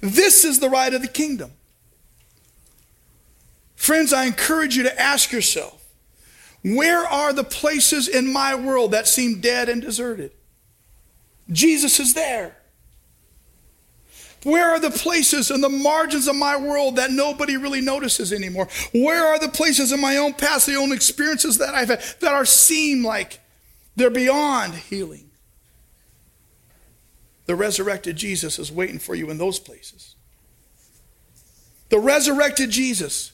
This 0.01 0.47
is 0.47 0.61
the 0.61 0.71
ride 0.71 0.95
of 0.95 1.03
the 1.03 1.09
kingdom. 1.09 1.53
Friends, 3.77 4.15
I 4.15 4.25
encourage 4.25 4.79
you 4.79 4.85
to 4.85 4.99
ask 4.99 5.31
yourself 5.31 5.85
where 6.63 7.05
are 7.05 7.35
the 7.35 7.45
places 7.45 8.09
in 8.09 8.33
my 8.33 8.55
world 8.55 8.93
that 8.93 9.07
seem 9.07 9.41
dead 9.41 9.69
and 9.69 9.83
deserted? 9.83 10.33
Jesus 11.51 12.01
is 12.01 12.15
there. 12.15 12.57
Where 14.45 14.71
are 14.71 14.79
the 14.79 14.91
places 14.91 15.51
in 15.51 15.61
the 15.61 15.69
margins 15.69 16.29
of 16.29 16.37
my 16.37 16.57
world 16.57 16.97
that 16.97 17.11
nobody 17.11 17.57
really 17.57 17.81
notices 17.81 18.33
anymore? 18.33 18.69
Where 18.93 19.27
are 19.27 19.39
the 19.39 19.49
places 19.49 19.91
in 19.91 20.01
my 20.01 20.17
own 20.17 20.35
past, 20.35 20.67
the 20.67 20.77
own 20.77 20.93
experiences 20.93 21.59
that 21.59 21.75
I've 21.75 21.89
had 21.89 22.03
that 22.21 22.33
are 22.33 22.45
seem 22.45 23.05
like 23.05 23.41
they're 23.97 24.11
beyond 24.11 24.75
healing? 24.75 25.31
The 27.47 27.57
resurrected 27.57 28.17
Jesus 28.17 28.59
is 28.59 28.71
waiting 28.71 28.99
for 28.99 29.15
you 29.15 29.31
in 29.31 29.39
those 29.39 29.59
places. 29.59 30.15
The 31.89 31.99
resurrected 31.99 32.71
Jesus 32.71 33.33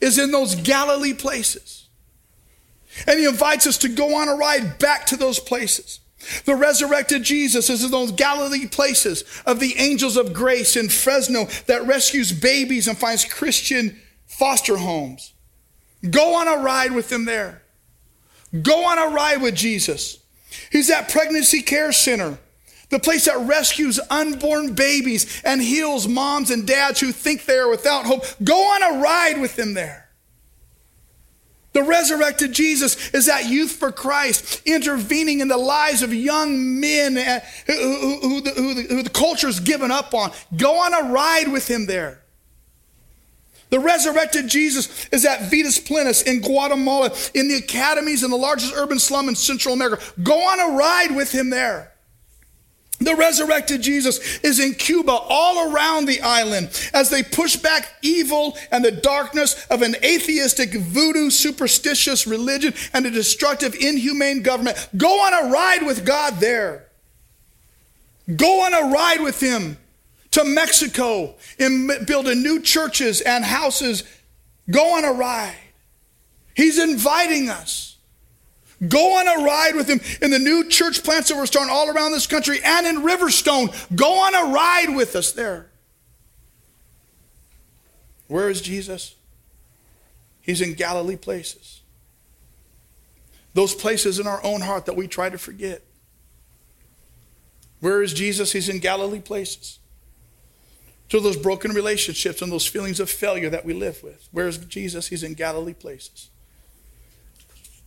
is 0.00 0.18
in 0.18 0.32
those 0.32 0.54
Galilee 0.54 1.12
places. 1.12 1.88
And 3.06 3.20
he 3.20 3.26
invites 3.26 3.66
us 3.66 3.78
to 3.78 3.88
go 3.88 4.16
on 4.16 4.28
a 4.28 4.34
ride 4.34 4.78
back 4.78 5.06
to 5.06 5.16
those 5.16 5.38
places. 5.38 5.99
The 6.44 6.54
resurrected 6.54 7.22
Jesus 7.22 7.70
is 7.70 7.82
in 7.82 7.90
those 7.90 8.12
Galilee 8.12 8.66
places 8.66 9.24
of 9.46 9.58
the 9.58 9.76
angels 9.78 10.16
of 10.16 10.32
grace 10.32 10.76
in 10.76 10.88
Fresno 10.88 11.46
that 11.66 11.86
rescues 11.86 12.32
babies 12.32 12.86
and 12.86 12.98
finds 12.98 13.24
Christian 13.24 13.98
foster 14.26 14.76
homes. 14.76 15.32
Go 16.08 16.34
on 16.34 16.48
a 16.48 16.62
ride 16.62 16.92
with 16.92 17.08
them 17.08 17.24
there. 17.24 17.62
Go 18.62 18.84
on 18.86 18.98
a 18.98 19.14
ride 19.14 19.40
with 19.40 19.54
Jesus. 19.54 20.18
He's 20.70 20.90
at 20.90 21.08
Pregnancy 21.08 21.62
Care 21.62 21.92
Center, 21.92 22.38
the 22.90 22.98
place 22.98 23.26
that 23.26 23.38
rescues 23.38 24.00
unborn 24.10 24.74
babies 24.74 25.40
and 25.44 25.62
heals 25.62 26.08
moms 26.08 26.50
and 26.50 26.66
dads 26.66 27.00
who 27.00 27.12
think 27.12 27.44
they 27.44 27.56
are 27.56 27.70
without 27.70 28.06
hope. 28.06 28.24
Go 28.42 28.56
on 28.56 28.82
a 28.82 29.00
ride 29.00 29.40
with 29.40 29.56
them 29.56 29.74
there. 29.74 30.09
The 31.72 31.82
resurrected 31.82 32.52
Jesus 32.52 33.10
is 33.10 33.26
that 33.26 33.48
youth 33.48 33.72
for 33.72 33.92
Christ 33.92 34.62
intervening 34.66 35.40
in 35.40 35.48
the 35.48 35.56
lives 35.56 36.02
of 36.02 36.12
young 36.12 36.80
men 36.80 37.16
uh, 37.16 37.40
who, 37.66 37.72
who, 37.74 38.20
who, 38.20 38.40
the, 38.40 38.50
who, 38.50 38.74
the, 38.74 38.82
who 38.94 39.02
the 39.04 39.10
culture's 39.10 39.60
given 39.60 39.90
up 39.92 40.12
on. 40.12 40.32
Go 40.56 40.80
on 40.80 40.94
a 40.94 41.12
ride 41.12 41.48
with 41.52 41.68
him 41.68 41.86
there. 41.86 42.20
The 43.70 43.78
resurrected 43.78 44.48
Jesus 44.48 45.08
is 45.12 45.24
at 45.24 45.42
Vidas 45.48 45.78
Plenas 45.78 46.26
in 46.26 46.40
Guatemala, 46.40 47.12
in 47.34 47.46
the 47.46 47.54
academies 47.54 48.24
in 48.24 48.30
the 48.30 48.36
largest 48.36 48.74
urban 48.74 48.98
slum 48.98 49.28
in 49.28 49.36
Central 49.36 49.72
America. 49.72 50.02
Go 50.22 50.40
on 50.40 50.58
a 50.58 50.76
ride 50.76 51.14
with 51.14 51.30
him 51.30 51.50
there. 51.50 51.92
The 53.00 53.16
resurrected 53.16 53.80
Jesus 53.80 54.38
is 54.40 54.60
in 54.60 54.74
Cuba, 54.74 55.12
all 55.12 55.72
around 55.72 56.04
the 56.04 56.20
island, 56.20 56.68
as 56.92 57.08
they 57.08 57.22
push 57.22 57.56
back 57.56 57.94
evil 58.02 58.58
and 58.70 58.84
the 58.84 58.90
darkness 58.90 59.66
of 59.70 59.80
an 59.80 59.96
atheistic, 60.04 60.74
voodoo, 60.74 61.30
superstitious 61.30 62.26
religion 62.26 62.74
and 62.92 63.06
a 63.06 63.10
destructive, 63.10 63.74
inhumane 63.74 64.42
government. 64.42 64.76
Go 64.96 65.08
on 65.08 65.32
a 65.32 65.50
ride 65.50 65.82
with 65.86 66.04
God 66.04 66.34
there. 66.40 66.88
Go 68.36 68.64
on 68.64 68.74
a 68.74 68.92
ride 68.92 69.22
with 69.22 69.40
Him 69.40 69.78
to 70.32 70.44
Mexico 70.44 71.34
and 71.58 71.90
building 72.06 72.42
new 72.42 72.60
churches 72.60 73.22
and 73.22 73.44
houses. 73.44 74.04
Go 74.70 74.96
on 74.96 75.04
a 75.04 75.12
ride. 75.12 75.56
He's 76.54 76.78
inviting 76.78 77.48
us. 77.48 77.89
Go 78.88 79.18
on 79.18 79.28
a 79.28 79.44
ride 79.44 79.74
with 79.74 79.88
him 79.88 80.00
in 80.22 80.30
the 80.30 80.38
new 80.38 80.68
church 80.68 81.04
plants 81.04 81.28
that 81.28 81.36
we're 81.36 81.46
starting 81.46 81.72
all 81.72 81.90
around 81.90 82.12
this 82.12 82.26
country 82.26 82.60
and 82.64 82.86
in 82.86 83.02
Riverstone. 83.02 83.74
Go 83.94 84.18
on 84.18 84.34
a 84.34 84.52
ride 84.52 84.96
with 84.96 85.14
us 85.14 85.32
there. 85.32 85.70
Where 88.26 88.48
is 88.48 88.62
Jesus? 88.62 89.16
He's 90.40 90.60
in 90.60 90.74
Galilee 90.74 91.16
places. 91.16 91.82
Those 93.52 93.74
places 93.74 94.18
in 94.18 94.26
our 94.26 94.42
own 94.44 94.62
heart 94.62 94.86
that 94.86 94.96
we 94.96 95.08
try 95.08 95.28
to 95.28 95.38
forget. 95.38 95.82
Where 97.80 98.02
is 98.02 98.14
Jesus? 98.14 98.52
He's 98.52 98.68
in 98.68 98.78
Galilee 98.78 99.20
places. 99.20 99.78
to 101.10 101.18
those 101.18 101.36
broken 101.36 101.72
relationships 101.72 102.40
and 102.40 102.52
those 102.52 102.66
feelings 102.66 103.00
of 103.00 103.10
failure 103.10 103.50
that 103.50 103.64
we 103.64 103.74
live 103.74 104.02
with. 104.02 104.28
Where's 104.30 104.58
Jesus? 104.58 105.08
He's 105.08 105.24
in 105.24 105.34
Galilee 105.34 105.74
places. 105.74 106.30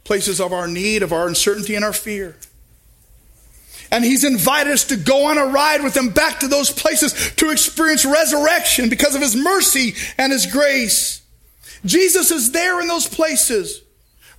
Places 0.03 0.41
of 0.41 0.51
our 0.51 0.67
need, 0.67 1.03
of 1.03 1.13
our 1.13 1.27
uncertainty, 1.27 1.75
and 1.75 1.85
our 1.85 1.93
fear. 1.93 2.35
And 3.91 4.03
he's 4.03 4.23
invited 4.23 4.73
us 4.73 4.85
to 4.85 4.95
go 4.95 5.25
on 5.25 5.37
a 5.37 5.45
ride 5.45 5.83
with 5.83 5.95
him 5.95 6.09
back 6.09 6.39
to 6.39 6.47
those 6.47 6.71
places 6.71 7.31
to 7.35 7.51
experience 7.51 8.05
resurrection 8.05 8.89
because 8.89 9.13
of 9.13 9.21
his 9.21 9.35
mercy 9.35 9.93
and 10.17 10.31
his 10.31 10.47
grace. 10.47 11.21
Jesus 11.85 12.31
is 12.31 12.51
there 12.51 12.81
in 12.81 12.87
those 12.87 13.07
places, 13.07 13.81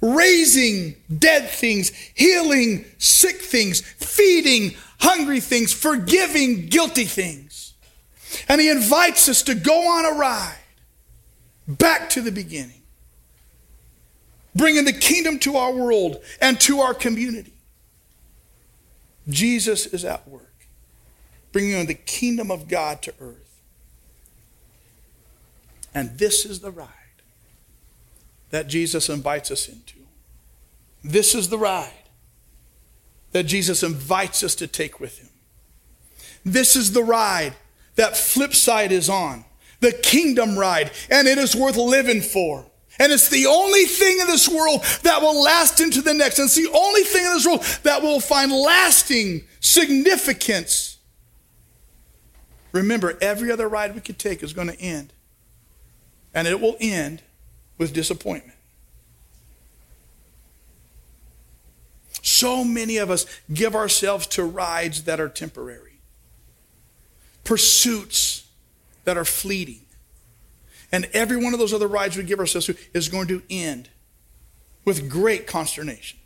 raising 0.00 0.96
dead 1.18 1.48
things, 1.48 1.90
healing 2.14 2.84
sick 2.98 3.36
things, 3.36 3.80
feeding 3.80 4.74
hungry 4.98 5.40
things, 5.40 5.72
forgiving 5.72 6.66
guilty 6.66 7.04
things. 7.04 7.74
And 8.48 8.60
he 8.60 8.70
invites 8.70 9.28
us 9.28 9.42
to 9.44 9.54
go 9.54 9.88
on 9.88 10.04
a 10.04 10.18
ride 10.18 10.58
back 11.68 12.10
to 12.10 12.20
the 12.20 12.32
beginning, 12.32 12.82
bringing 14.54 14.84
the 14.84 14.92
kingdom 14.92 15.38
to 15.40 15.56
our 15.56 15.72
world 15.72 16.22
and 16.40 16.60
to 16.60 16.80
our 16.80 16.94
community. 16.94 17.52
Jesus 19.28 19.86
is 19.86 20.04
at 20.04 20.28
work, 20.28 20.66
bringing 21.52 21.86
the 21.86 21.94
kingdom 21.94 22.50
of 22.50 22.68
God 22.68 23.02
to 23.02 23.14
earth. 23.20 23.60
And 25.94 26.18
this 26.18 26.44
is 26.44 26.60
the 26.60 26.70
ride 26.70 26.88
that 28.50 28.68
Jesus 28.68 29.08
invites 29.08 29.50
us 29.50 29.68
into. 29.68 29.94
This 31.02 31.34
is 31.34 31.48
the 31.48 31.58
ride 31.58 31.90
that 33.32 33.44
Jesus 33.44 33.82
invites 33.82 34.42
us 34.42 34.54
to 34.56 34.66
take 34.66 35.00
with 35.00 35.18
him. 35.18 35.28
This 36.44 36.76
is 36.76 36.92
the 36.92 37.02
ride 37.02 37.54
that 37.96 38.12
Flipside 38.12 38.90
is 38.90 39.08
on, 39.08 39.44
the 39.80 39.92
kingdom 39.92 40.58
ride, 40.58 40.90
and 41.10 41.26
it 41.26 41.38
is 41.38 41.56
worth 41.56 41.76
living 41.76 42.20
for. 42.20 42.66
And 42.98 43.12
it's 43.12 43.28
the 43.28 43.46
only 43.46 43.84
thing 43.84 44.20
in 44.20 44.26
this 44.26 44.48
world 44.48 44.82
that 45.02 45.20
will 45.20 45.42
last 45.42 45.80
into 45.80 46.00
the 46.00 46.14
next. 46.14 46.38
And 46.38 46.46
it's 46.46 46.54
the 46.54 46.70
only 46.72 47.02
thing 47.02 47.24
in 47.24 47.32
this 47.32 47.46
world 47.46 47.62
that 47.82 48.02
will 48.02 48.20
find 48.20 48.52
lasting 48.52 49.44
significance. 49.60 50.98
Remember, 52.72 53.18
every 53.20 53.50
other 53.50 53.68
ride 53.68 53.94
we 53.94 54.00
could 54.00 54.18
take 54.18 54.42
is 54.42 54.52
going 54.52 54.68
to 54.68 54.80
end. 54.80 55.12
And 56.32 56.46
it 56.46 56.60
will 56.60 56.76
end 56.80 57.22
with 57.78 57.92
disappointment. 57.92 58.58
So 62.22 62.64
many 62.64 62.96
of 62.96 63.10
us 63.10 63.26
give 63.52 63.74
ourselves 63.74 64.26
to 64.28 64.44
rides 64.44 65.04
that 65.04 65.20
are 65.20 65.28
temporary, 65.28 65.98
pursuits 67.44 68.46
that 69.04 69.18
are 69.18 69.24
fleeting. 69.24 69.82
And 70.92 71.08
every 71.12 71.36
one 71.36 71.52
of 71.52 71.58
those 71.58 71.72
other 71.72 71.88
rides 71.88 72.16
we 72.16 72.22
give 72.22 72.38
ourselves 72.38 72.66
to 72.66 72.76
is 72.92 73.08
going 73.08 73.28
to 73.28 73.42
end 73.50 73.88
with 74.84 75.10
great 75.10 75.46
consternation. 75.46 76.18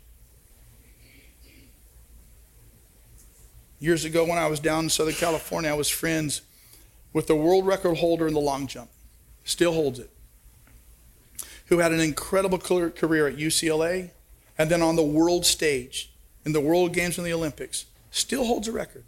Years 3.79 4.03
ago, 4.03 4.25
when 4.25 4.37
I 4.37 4.47
was 4.47 4.59
down 4.59 4.85
in 4.85 4.89
Southern 4.89 5.13
California, 5.13 5.69
I 5.69 5.73
was 5.73 5.89
friends 5.89 6.41
with 7.13 7.27
the 7.27 7.35
world 7.35 7.65
record 7.65 7.97
holder 7.97 8.27
in 8.27 8.33
the 8.33 8.39
long 8.39 8.67
jump, 8.67 8.89
still 9.45 9.73
holds 9.73 9.99
it, 9.99 10.11
who 11.67 11.79
had 11.79 11.91
an 11.93 12.01
incredible 12.01 12.57
career 12.57 13.27
at 13.27 13.37
UCLA 13.37 14.11
and 14.57 14.69
then 14.69 14.81
on 14.81 14.97
the 14.97 15.03
world 15.03 15.45
stage 15.45 16.11
in 16.45 16.51
the 16.51 16.59
World 16.59 16.93
Games 16.93 17.17
and 17.17 17.25
the 17.25 17.33
Olympics, 17.33 17.85
still 18.11 18.43
holds 18.43 18.67
a 18.67 18.71
record. 18.73 19.05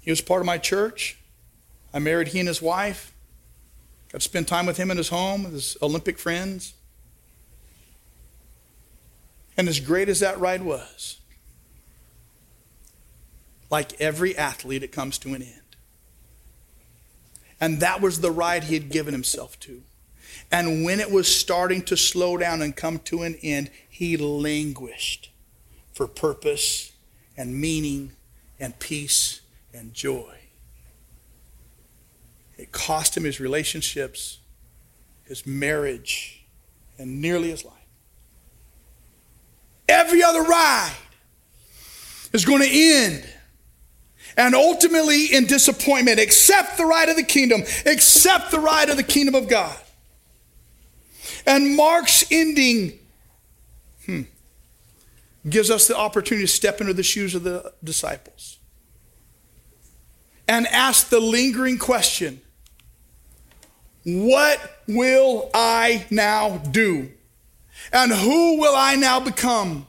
He 0.00 0.10
was 0.10 0.20
part 0.20 0.40
of 0.40 0.46
my 0.46 0.58
church. 0.58 1.18
I 1.92 1.98
married 1.98 2.28
he 2.28 2.38
and 2.38 2.48
his 2.48 2.60
wife. 2.60 3.14
Got 4.10 4.20
to 4.22 4.24
spend 4.24 4.48
time 4.48 4.66
with 4.66 4.78
him 4.78 4.90
in 4.90 4.96
his 4.96 5.10
home, 5.10 5.44
with 5.44 5.52
his 5.52 5.76
Olympic 5.82 6.18
friends. 6.18 6.74
And 9.56 9.68
as 9.68 9.80
great 9.80 10.08
as 10.08 10.20
that 10.20 10.38
ride 10.38 10.62
was, 10.62 11.18
like 13.70 14.00
every 14.00 14.36
athlete, 14.36 14.82
it 14.82 14.92
comes 14.92 15.18
to 15.18 15.34
an 15.34 15.42
end. 15.42 15.60
And 17.60 17.80
that 17.80 18.00
was 18.00 18.20
the 18.20 18.30
ride 18.30 18.64
he 18.64 18.74
had 18.74 18.88
given 18.88 19.12
himself 19.12 19.58
to. 19.60 19.82
And 20.50 20.84
when 20.84 21.00
it 21.00 21.10
was 21.10 21.34
starting 21.34 21.82
to 21.82 21.96
slow 21.96 22.36
down 22.36 22.62
and 22.62 22.74
come 22.74 23.00
to 23.00 23.22
an 23.22 23.36
end, 23.42 23.70
he 23.88 24.16
languished 24.16 25.30
for 25.92 26.06
purpose 26.06 26.92
and 27.36 27.60
meaning 27.60 28.12
and 28.60 28.78
peace 28.78 29.40
and 29.74 29.92
joy. 29.92 30.47
It 32.58 32.72
cost 32.72 33.16
him 33.16 33.24
his 33.24 33.40
relationships, 33.40 34.38
his 35.24 35.46
marriage, 35.46 36.44
and 36.98 37.22
nearly 37.22 37.50
his 37.50 37.64
life. 37.64 37.74
Every 39.88 40.22
other 40.22 40.42
ride 40.42 40.96
is 42.32 42.44
going 42.44 42.62
to 42.62 42.68
end 42.68 43.26
and 44.36 44.54
ultimately 44.54 45.26
in 45.26 45.46
disappointment, 45.46 46.20
Accept 46.20 46.76
the 46.76 46.84
ride 46.84 47.08
of 47.08 47.16
the 47.16 47.24
kingdom, 47.24 47.62
accept 47.86 48.50
the 48.50 48.60
ride 48.60 48.88
of 48.88 48.96
the 48.96 49.02
kingdom 49.02 49.34
of 49.34 49.48
God. 49.48 49.76
And 51.46 51.76
Mark's 51.76 52.24
ending 52.30 52.98
hmm, 54.06 54.22
gives 55.48 55.70
us 55.70 55.88
the 55.88 55.96
opportunity 55.96 56.46
to 56.46 56.52
step 56.52 56.80
into 56.80 56.92
the 56.92 57.02
shoes 57.02 57.34
of 57.34 57.42
the 57.42 57.72
disciples 57.82 58.58
and 60.46 60.66
ask 60.68 61.08
the 61.08 61.20
lingering 61.20 61.78
question 61.78 62.40
what 64.08 64.58
will 64.86 65.50
I 65.52 66.06
now 66.10 66.58
do? 66.58 67.10
And 67.92 68.12
who 68.12 68.58
will 68.58 68.74
I 68.74 68.96
now 68.96 69.20
become? 69.20 69.86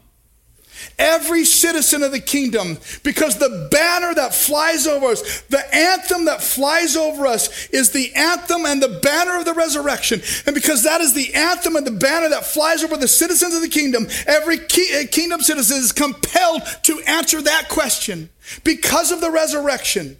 Every 0.97 1.45
citizen 1.45 2.03
of 2.03 2.11
the 2.11 2.19
kingdom, 2.19 2.77
because 3.03 3.37
the 3.37 3.67
banner 3.71 4.13
that 4.13 4.33
flies 4.33 4.87
over 4.87 5.07
us, 5.07 5.41
the 5.43 5.75
anthem 5.75 6.25
that 6.25 6.41
flies 6.41 6.95
over 6.95 7.27
us 7.27 7.67
is 7.69 7.91
the 7.91 8.13
anthem 8.15 8.65
and 8.65 8.81
the 8.81 8.99
banner 9.01 9.37
of 9.37 9.45
the 9.45 9.53
resurrection. 9.53 10.21
And 10.45 10.53
because 10.53 10.83
that 10.83 11.01
is 11.01 11.13
the 11.13 11.33
anthem 11.33 11.75
and 11.75 11.87
the 11.87 11.91
banner 11.91 12.29
that 12.29 12.45
flies 12.45 12.83
over 12.83 12.97
the 12.97 13.07
citizens 13.07 13.55
of 13.55 13.61
the 13.61 13.69
kingdom, 13.69 14.07
every 14.25 14.59
eh, 14.59 15.05
kingdom 15.05 15.41
citizen 15.41 15.77
is 15.77 15.91
compelled 15.91 16.61
to 16.83 16.99
answer 17.07 17.41
that 17.41 17.69
question. 17.69 18.29
Because 18.63 19.11
of 19.11 19.21
the 19.21 19.31
resurrection, 19.31 20.17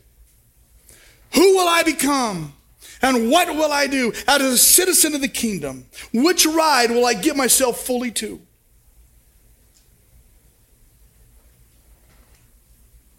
who 1.34 1.56
will 1.56 1.68
I 1.68 1.84
become? 1.84 2.54
And 3.02 3.30
what 3.32 3.48
will 3.48 3.72
I 3.72 3.88
do 3.88 4.14
as 4.28 4.42
a 4.42 4.58
citizen 4.58 5.16
of 5.16 5.22
the 5.22 5.28
kingdom? 5.28 5.86
Which 6.14 6.46
ride 6.46 6.92
will 6.92 7.06
I 7.06 7.14
give 7.14 7.36
myself 7.36 7.80
fully 7.82 8.12
to? 8.12 8.42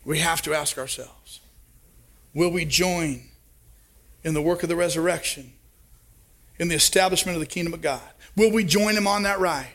We 0.05 0.19
have 0.19 0.43
to 0.43 0.55
ask 0.55 0.77
ourselves 0.79 1.41
will 2.35 2.51
we 2.51 2.65
join 2.65 3.23
in 4.23 4.35
the 4.35 4.43
work 4.43 4.63
of 4.63 4.69
the 4.69 4.77
resurrection, 4.77 5.53
in 6.59 6.69
the 6.69 6.75
establishment 6.75 7.37
of 7.37 7.41
the 7.41 7.47
kingdom 7.47 7.75
of 7.75 7.83
God? 7.83 8.03
Will 8.37 8.53
we 8.53 8.65
join 8.65 8.97
him 8.97 9.07
on 9.07 9.23
that 9.25 9.41
ride? 9.41 9.67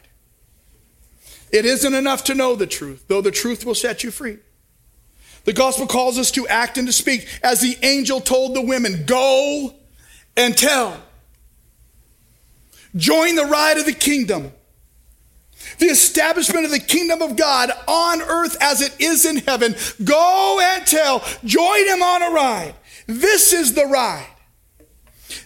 It 1.51 1.65
isn't 1.65 1.93
enough 1.93 2.23
to 2.25 2.35
know 2.35 2.55
the 2.55 2.67
truth, 2.67 3.05
though 3.07 3.21
the 3.21 3.31
truth 3.31 3.65
will 3.65 3.75
set 3.75 4.03
you 4.03 4.11
free. 4.11 4.37
The 5.45 5.53
gospel 5.53 5.87
calls 5.87 6.17
us 6.17 6.31
to 6.31 6.47
act 6.47 6.77
and 6.77 6.87
to 6.87 6.93
speak 6.93 7.27
as 7.43 7.61
the 7.61 7.77
angel 7.83 8.19
told 8.19 8.55
the 8.55 8.61
women 8.61 9.05
go 9.05 9.73
and 10.37 10.57
tell. 10.57 11.01
Join 12.95 13.35
the 13.35 13.45
ride 13.45 13.77
of 13.77 13.85
the 13.85 13.93
kingdom. 13.93 14.51
The 15.79 15.87
establishment 15.87 16.65
of 16.65 16.71
the 16.71 16.79
kingdom 16.79 17.21
of 17.21 17.35
God 17.35 17.71
on 17.87 18.21
earth 18.21 18.57
as 18.61 18.81
it 18.81 18.95
is 18.99 19.25
in 19.25 19.37
heaven. 19.37 19.75
Go 20.03 20.59
and 20.61 20.85
tell. 20.85 21.23
Join 21.43 21.87
him 21.87 22.01
on 22.01 22.23
a 22.23 22.29
ride. 22.29 22.75
This 23.07 23.51
is 23.51 23.73
the 23.73 23.85
ride. 23.85 24.27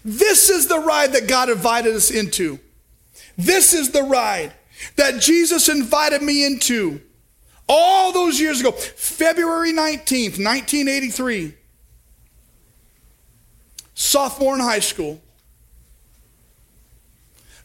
This 0.06 0.50
is 0.50 0.68
the 0.68 0.80
ride 0.80 1.14
that 1.14 1.28
God 1.28 1.50
invited 1.50 1.96
us 1.96 2.12
into. 2.12 2.60
This 3.38 3.74
is 3.74 3.92
the 3.92 4.04
ride 4.04 4.54
that 4.98 5.22
Jesus 5.22 5.70
invited 5.70 6.22
me 6.22 6.46
into 6.46 7.02
all 7.68 8.12
those 8.12 8.40
years 8.40 8.60
ago. 8.60 8.72
February 8.72 9.72
19th, 9.72 10.44
1983 10.44 11.56
sophomore 14.00 14.56
in 14.56 14.62
high 14.62 14.80
school, 14.80 15.22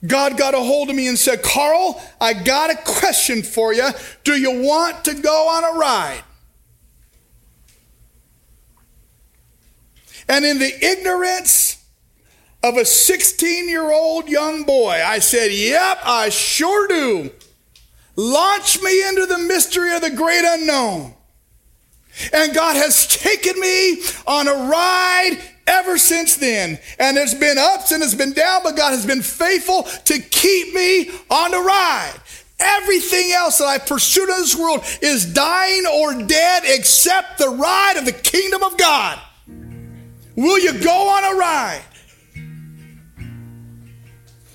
God 0.04 0.36
got 0.36 0.52
a 0.52 0.58
hold 0.58 0.90
of 0.90 0.96
me 0.96 1.06
and 1.06 1.18
said, 1.18 1.42
Carl, 1.42 2.02
I 2.20 2.34
got 2.34 2.70
a 2.70 2.76
question 2.76 3.42
for 3.42 3.72
you. 3.72 3.88
Do 4.24 4.34
you 4.34 4.62
want 4.62 5.04
to 5.04 5.14
go 5.14 5.48
on 5.48 5.64
a 5.64 5.78
ride? 5.78 6.22
And 10.28 10.44
in 10.44 10.58
the 10.58 10.84
ignorance 10.84 11.82
of 12.62 12.76
a 12.76 12.84
16 12.84 13.68
year 13.68 13.90
old 13.90 14.28
young 14.28 14.64
boy, 14.64 15.02
I 15.04 15.20
said, 15.20 15.52
Yep, 15.52 15.98
I 16.04 16.28
sure 16.30 16.88
do. 16.88 17.30
Launch 18.16 18.82
me 18.82 19.08
into 19.08 19.26
the 19.26 19.38
mystery 19.38 19.94
of 19.94 20.02
the 20.02 20.10
great 20.10 20.44
unknown. 20.44 21.14
And 22.32 22.54
God 22.54 22.76
has 22.76 23.06
taken 23.06 23.58
me 23.58 24.02
on 24.26 24.48
a 24.48 24.68
ride 24.70 25.38
ever 25.66 25.98
since 25.98 26.36
then. 26.36 26.78
And 26.98 27.16
there's 27.16 27.34
been 27.34 27.58
ups 27.58 27.92
and 27.92 28.02
it's 28.02 28.14
been 28.14 28.32
down, 28.32 28.62
but 28.62 28.76
God 28.76 28.90
has 28.90 29.06
been 29.06 29.22
faithful 29.22 29.82
to 29.82 30.18
keep 30.20 30.74
me 30.74 31.10
on 31.30 31.50
the 31.50 31.60
ride. 31.60 32.14
Everything 32.58 33.32
else 33.32 33.58
that 33.58 33.66
I 33.66 33.78
pursued 33.78 34.28
in 34.28 34.36
this 34.36 34.56
world 34.56 34.84
is 35.02 35.32
dying 35.32 35.84
or 35.86 36.22
dead 36.22 36.62
except 36.66 37.38
the 37.38 37.48
ride 37.48 37.96
of 37.96 38.04
the 38.04 38.12
kingdom 38.12 38.62
of 38.62 38.76
God. 38.78 39.18
Will 40.36 40.58
you 40.58 40.78
go 40.82 41.08
on 41.08 41.34
a 41.34 41.38
ride? 41.38 41.82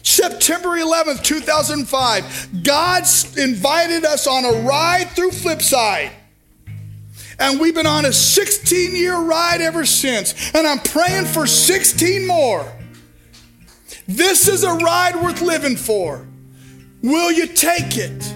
September 0.02 0.70
11th, 0.70 1.24
2005, 1.24 2.64
God 2.64 3.04
invited 3.38 4.06
us 4.06 4.28
on 4.28 4.44
a 4.44 4.62
ride 4.64 5.10
through 5.10 5.30
Flipside. 5.30 6.12
And 7.40 7.60
we've 7.60 7.74
been 7.74 7.88
on 7.88 8.06
a 8.06 8.14
16 8.14 8.96
year 8.96 9.18
ride 9.18 9.62
ever 9.62 9.86
since. 9.86 10.54
And 10.54 10.68
I'm 10.68 10.80
praying 10.80 11.26
for 11.26 11.48
16 11.48 12.28
more. 12.28 12.72
This 14.08 14.48
is 14.48 14.64
a 14.64 14.74
ride 14.74 15.16
worth 15.16 15.42
living 15.42 15.76
for. 15.76 16.28
Will 17.02 17.32
you 17.32 17.48
take 17.48 17.98
it? 17.98 18.36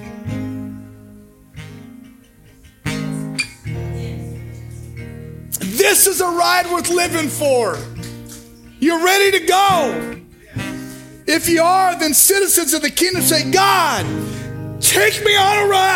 This 5.59 6.07
is 6.07 6.21
a 6.21 6.27
ride 6.27 6.71
worth 6.71 6.89
living 6.89 7.27
for. 7.27 7.77
You're 8.79 9.03
ready 9.03 9.37
to 9.37 9.45
go. 9.45 10.21
If 11.25 11.49
you 11.49 11.61
are, 11.61 11.97
then 11.99 12.13
citizens 12.13 12.73
of 12.73 12.81
the 12.81 12.89
kingdom 12.89 13.21
say, 13.21 13.49
God, 13.51 14.05
take 14.81 15.23
me 15.25 15.35
on 15.35 15.57
a 15.57 15.67
ride. 15.67 15.92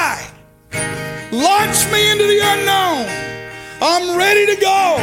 Launch 1.38 1.86
me 1.92 2.10
into 2.10 2.26
the 2.26 2.40
unknown. 2.42 3.06
I'm 3.80 4.18
ready 4.18 4.48
to 4.48 4.60
go. 4.60 4.98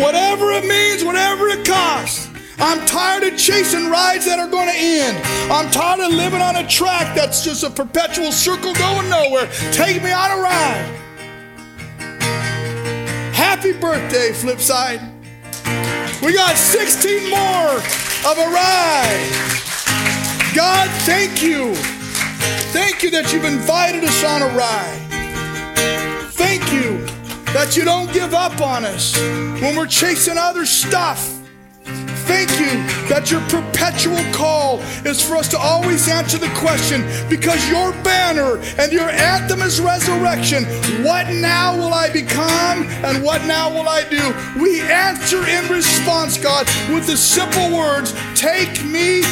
Whatever 0.00 0.52
it 0.52 0.64
means, 0.64 1.02
whatever 1.02 1.48
it 1.48 1.66
costs. 1.66 2.30
I'm 2.60 2.86
tired 2.86 3.24
of 3.24 3.36
chasing 3.36 3.90
rides 3.90 4.24
that 4.26 4.38
are 4.38 4.46
going 4.46 4.68
to 4.68 4.76
end. 4.76 5.18
I'm 5.50 5.68
tired 5.72 5.98
of 5.98 6.12
living 6.12 6.40
on 6.40 6.54
a 6.54 6.68
track 6.68 7.16
that's 7.16 7.42
just 7.42 7.64
a 7.64 7.70
perpetual 7.70 8.30
circle 8.30 8.72
going 8.74 9.10
nowhere. 9.10 9.50
Take 9.72 10.00
me 10.00 10.12
on 10.12 10.30
a 10.30 10.40
ride. 10.40 10.98
Happy 13.34 13.72
birthday, 13.72 14.30
Flipside. 14.30 15.02
We 16.22 16.34
got 16.34 16.56
16 16.56 17.28
more 17.28 17.82
of 18.30 18.38
a 18.38 18.48
ride. 18.48 19.26
God, 20.54 20.88
thank 21.02 21.42
you. 21.42 21.74
Thank 22.70 23.02
you 23.02 23.10
that 23.10 23.32
you've 23.32 23.44
invited 23.44 24.04
us 24.04 24.22
on 24.22 24.42
a 24.42 24.56
ride. 24.56 25.11
Thank 26.54 26.70
you 26.70 26.98
that 27.54 27.78
you 27.78 27.84
don't 27.86 28.12
give 28.12 28.34
up 28.34 28.60
on 28.60 28.84
us 28.84 29.18
when 29.62 29.74
we're 29.74 29.86
chasing 29.86 30.36
other 30.36 30.66
stuff. 30.66 31.26
Thank 32.28 32.50
you 32.60 32.76
that 33.08 33.30
your 33.30 33.40
perpetual 33.48 34.22
call 34.34 34.80
is 35.06 35.26
for 35.26 35.36
us 35.36 35.48
to 35.48 35.58
always 35.58 36.10
answer 36.10 36.36
the 36.36 36.52
question 36.54 37.08
because 37.30 37.66
your 37.70 37.92
banner 38.04 38.58
and 38.78 38.92
your 38.92 39.08
anthem 39.08 39.62
is 39.62 39.80
resurrection. 39.80 40.64
What 41.02 41.28
now 41.28 41.74
will 41.74 41.94
I 41.94 42.12
become 42.12 42.86
and 43.02 43.24
what 43.24 43.46
now 43.46 43.70
will 43.72 43.88
I 43.88 44.04
do? 44.10 44.60
We 44.60 44.82
answer 44.82 45.48
in 45.48 45.70
response, 45.72 46.36
God, 46.36 46.66
with 46.92 47.06
the 47.06 47.16
simple 47.16 47.74
words 47.74 48.12
Take 48.34 48.84
me 48.84 49.22